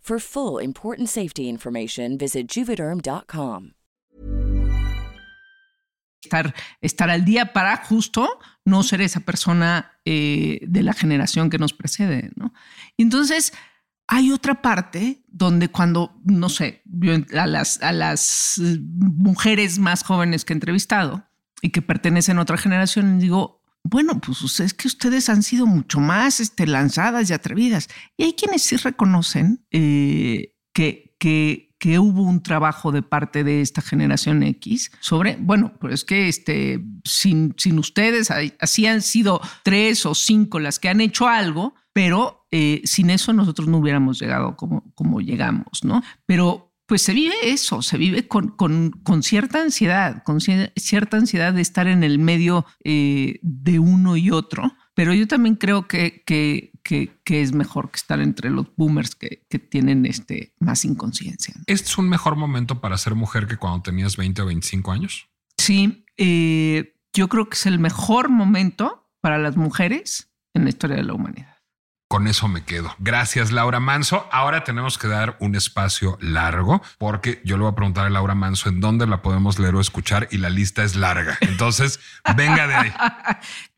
For 0.00 0.18
full 0.18 0.62
important 0.62 1.08
safety 1.08 1.48
information, 1.48 2.16
visit 2.18 2.48
juvederm.com. 2.48 3.72
Estar, 6.22 6.54
estar 6.80 7.10
al 7.10 7.24
día 7.24 7.52
para 7.52 7.76
justo 7.78 8.38
no 8.64 8.82
ser 8.82 9.00
esa 9.00 9.20
persona 9.20 9.98
eh, 10.04 10.60
de 10.62 10.82
la 10.82 10.92
generación 10.92 11.48
que 11.48 11.58
nos 11.58 11.72
precede, 11.72 12.30
¿no? 12.36 12.52
Entonces 12.98 13.52
hay 14.06 14.32
otra 14.32 14.60
parte 14.60 15.22
donde 15.28 15.68
cuando, 15.68 16.20
no 16.24 16.48
sé, 16.48 16.82
a 17.38 17.46
las, 17.46 17.80
a 17.80 17.92
las 17.92 18.60
mujeres 18.82 19.78
más 19.78 20.02
jóvenes 20.02 20.44
que 20.44 20.52
he 20.52 20.56
entrevistado 20.56 21.28
y 21.62 21.70
que 21.70 21.80
pertenecen 21.80 22.38
a 22.38 22.42
otra 22.42 22.58
generación, 22.58 23.20
digo, 23.20 23.59
bueno, 23.82 24.20
pues 24.20 24.60
es 24.60 24.74
que 24.74 24.88
ustedes 24.88 25.28
han 25.28 25.42
sido 25.42 25.66
mucho 25.66 26.00
más 26.00 26.40
este, 26.40 26.66
lanzadas 26.66 27.30
y 27.30 27.32
atrevidas. 27.32 27.88
Y 28.16 28.24
hay 28.24 28.32
quienes 28.34 28.62
sí 28.62 28.76
reconocen 28.76 29.64
eh, 29.70 30.54
que, 30.72 31.16
que, 31.18 31.98
hubo 31.98 32.22
un 32.22 32.42
trabajo 32.42 32.92
de 32.92 33.02
parte 33.02 33.42
de 33.42 33.62
esta 33.62 33.80
generación 33.80 34.42
X 34.42 34.92
sobre, 35.00 35.36
bueno, 35.40 35.72
pues 35.80 35.94
es 35.94 36.04
que 36.04 36.28
este, 36.28 36.84
sin, 37.04 37.54
sin 37.56 37.78
ustedes, 37.78 38.30
así 38.30 38.86
han 38.86 39.00
sido 39.00 39.40
tres 39.64 40.04
o 40.04 40.14
cinco 40.14 40.60
las 40.60 40.78
que 40.78 40.90
han 40.90 41.00
hecho 41.00 41.26
algo, 41.26 41.74
pero 41.94 42.46
eh, 42.50 42.82
sin 42.84 43.10
eso 43.10 43.32
nosotros 43.32 43.66
no 43.66 43.78
hubiéramos 43.78 44.20
llegado 44.20 44.56
como, 44.56 44.92
como 44.94 45.20
llegamos, 45.20 45.82
¿no? 45.82 46.02
Pero 46.26 46.69
pues 46.90 47.02
se 47.02 47.12
vive 47.14 47.36
eso, 47.44 47.82
se 47.82 47.96
vive 47.98 48.26
con, 48.26 48.48
con, 48.48 49.22
cierta 49.22 49.62
ansiedad, 49.62 50.24
con 50.24 50.40
cierta 50.40 51.18
ansiedad 51.18 51.52
de 51.52 51.62
estar 51.62 51.86
en 51.86 52.02
el 52.02 52.18
medio 52.18 52.66
eh, 52.82 53.38
de 53.42 53.78
uno 53.78 54.16
y 54.16 54.32
otro. 54.32 54.72
Pero 54.94 55.14
yo 55.14 55.28
también 55.28 55.54
creo 55.54 55.86
que, 55.86 56.24
que, 56.26 56.72
que, 56.82 57.40
es 57.42 57.52
mejor 57.52 57.92
que 57.92 57.98
estar 57.98 58.20
entre 58.20 58.50
los 58.50 58.66
boomers 58.74 59.14
que, 59.14 59.46
tienen 59.70 60.04
este, 60.04 60.52
más 60.58 60.84
inconsciencia. 60.84 61.54
¿Este 61.68 61.86
es 61.86 61.96
un 61.96 62.08
mejor 62.08 62.34
momento 62.34 62.80
para 62.80 62.98
ser 62.98 63.14
mujer 63.14 63.46
que 63.46 63.56
cuando 63.56 63.82
tenías 63.82 64.16
20 64.16 64.42
o 64.42 64.46
25 64.46 64.90
años? 64.90 65.28
Sí, 65.58 66.04
eh, 66.16 66.96
yo 67.12 67.28
creo 67.28 67.48
que 67.48 67.54
es 67.54 67.66
el 67.66 67.78
mejor 67.78 68.30
momento 68.30 69.08
para 69.20 69.38
las 69.38 69.56
mujeres 69.56 70.32
en 70.54 70.64
la 70.64 70.70
historia 70.70 70.96
de 70.96 71.04
la 71.04 71.12
humanidad. 71.12 71.49
Con 72.10 72.26
eso 72.26 72.48
me 72.48 72.64
quedo. 72.64 72.92
Gracias, 72.98 73.52
Laura 73.52 73.78
Manso. 73.78 74.26
Ahora 74.32 74.64
tenemos 74.64 74.98
que 74.98 75.06
dar 75.06 75.36
un 75.38 75.54
espacio 75.54 76.18
largo 76.20 76.82
porque 76.98 77.40
yo 77.44 77.56
le 77.56 77.62
voy 77.62 77.70
a 77.70 77.76
preguntar 77.76 78.04
a 78.04 78.10
Laura 78.10 78.34
Manso 78.34 78.68
en 78.68 78.80
dónde 78.80 79.06
la 79.06 79.22
podemos 79.22 79.60
leer 79.60 79.76
o 79.76 79.80
escuchar 79.80 80.26
y 80.32 80.38
la 80.38 80.50
lista 80.50 80.82
es 80.82 80.96
larga. 80.96 81.38
Entonces, 81.40 82.00
venga 82.36 82.66
de 82.66 82.74
ahí. 82.74 82.92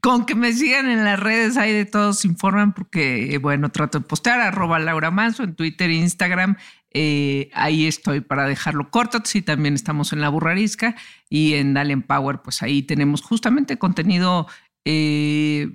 Con 0.01 0.25
que 0.25 0.35
me 0.35 0.55
sigan 0.55 0.89
en 0.89 1.05
las 1.05 1.21
redes, 1.21 1.59
ahí 1.59 1.75
de 1.75 1.85
todos 1.85 2.25
informan 2.25 2.73
porque, 2.73 3.37
bueno, 3.37 3.69
trato 3.69 3.99
de 3.99 4.07
postear 4.07 4.41
arroba 4.41 4.79
Laura 4.79 5.11
Manso 5.11 5.43
en 5.43 5.55
Twitter 5.55 5.91
e 5.91 5.97
Instagram. 5.97 6.57
Eh, 6.91 7.51
ahí 7.53 7.87
estoy 7.87 8.23
para 8.23 8.47
dejarlo 8.47 8.91
corto. 8.91 9.19
Sí, 9.25 9.43
también 9.43 9.75
estamos 9.75 10.15
en 10.15 10.23
la 10.23 10.31
burrarisca 10.31 10.97
y 11.29 11.53
en 11.53 11.75
Dalen 11.75 12.01
Power, 12.01 12.41
pues 12.41 12.63
ahí 12.63 12.83
tenemos 12.83 13.21
justamente 13.21 13.77
contenido 13.77 14.49
eh, 14.87 15.69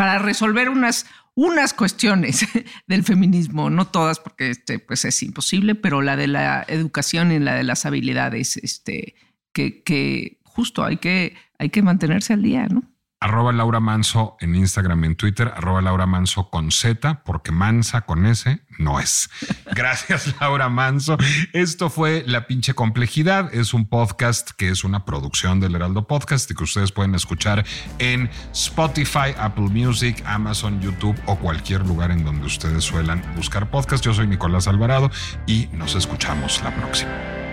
para 0.00 0.18
resolver 0.18 0.70
unas 0.70 1.04
unas 1.34 1.74
cuestiones 1.74 2.46
del 2.86 3.04
feminismo, 3.04 3.70
no 3.70 3.86
todas 3.86 4.18
porque 4.20 4.50
este, 4.50 4.78
pues 4.78 5.04
es 5.04 5.22
imposible, 5.22 5.74
pero 5.74 6.02
la 6.02 6.16
de 6.16 6.26
la 6.26 6.64
educación 6.68 7.32
y 7.32 7.38
la 7.38 7.54
de 7.54 7.64
las 7.64 7.86
habilidades, 7.86 8.56
este, 8.56 9.14
que, 9.52 9.82
que 9.82 10.40
justo 10.44 10.84
hay 10.84 10.96
que, 10.96 11.34
hay 11.58 11.70
que 11.70 11.82
mantenerse 11.82 12.32
al 12.32 12.42
día, 12.42 12.66
¿no? 12.66 12.89
Arroba 13.20 13.52
Laura 13.52 13.80
Manso 13.80 14.36
en 14.40 14.54
Instagram 14.54 15.04
y 15.04 15.06
en 15.08 15.16
Twitter, 15.16 15.52
arroba 15.54 15.82
Laura 15.82 16.06
Manso 16.06 16.48
con 16.48 16.72
Z, 16.72 17.22
porque 17.24 17.52
Mansa 17.52 18.00
con 18.02 18.24
S 18.26 18.60
no 18.78 18.98
es. 18.98 19.30
Gracias, 19.74 20.34
Laura 20.40 20.68
Manso. 20.70 21.18
Esto 21.52 21.90
fue 21.90 22.24
La 22.26 22.46
pinche 22.46 22.72
complejidad. 22.74 23.54
Es 23.54 23.74
un 23.74 23.86
podcast 23.86 24.50
que 24.52 24.70
es 24.70 24.84
una 24.84 25.04
producción 25.04 25.60
del 25.60 25.74
Heraldo 25.74 26.06
Podcast 26.06 26.50
y 26.50 26.54
que 26.54 26.64
ustedes 26.64 26.92
pueden 26.92 27.14
escuchar 27.14 27.64
en 27.98 28.30
Spotify, 28.52 29.34
Apple 29.38 29.68
Music, 29.68 30.22
Amazon, 30.24 30.80
YouTube 30.80 31.20
o 31.26 31.36
cualquier 31.36 31.86
lugar 31.86 32.10
en 32.10 32.24
donde 32.24 32.46
ustedes 32.46 32.84
suelan 32.84 33.22
buscar 33.36 33.70
podcast. 33.70 34.02
Yo 34.02 34.14
soy 34.14 34.26
Nicolás 34.26 34.66
Alvarado 34.66 35.10
y 35.46 35.68
nos 35.72 35.94
escuchamos 35.94 36.62
la 36.62 36.74
próxima. 36.74 37.49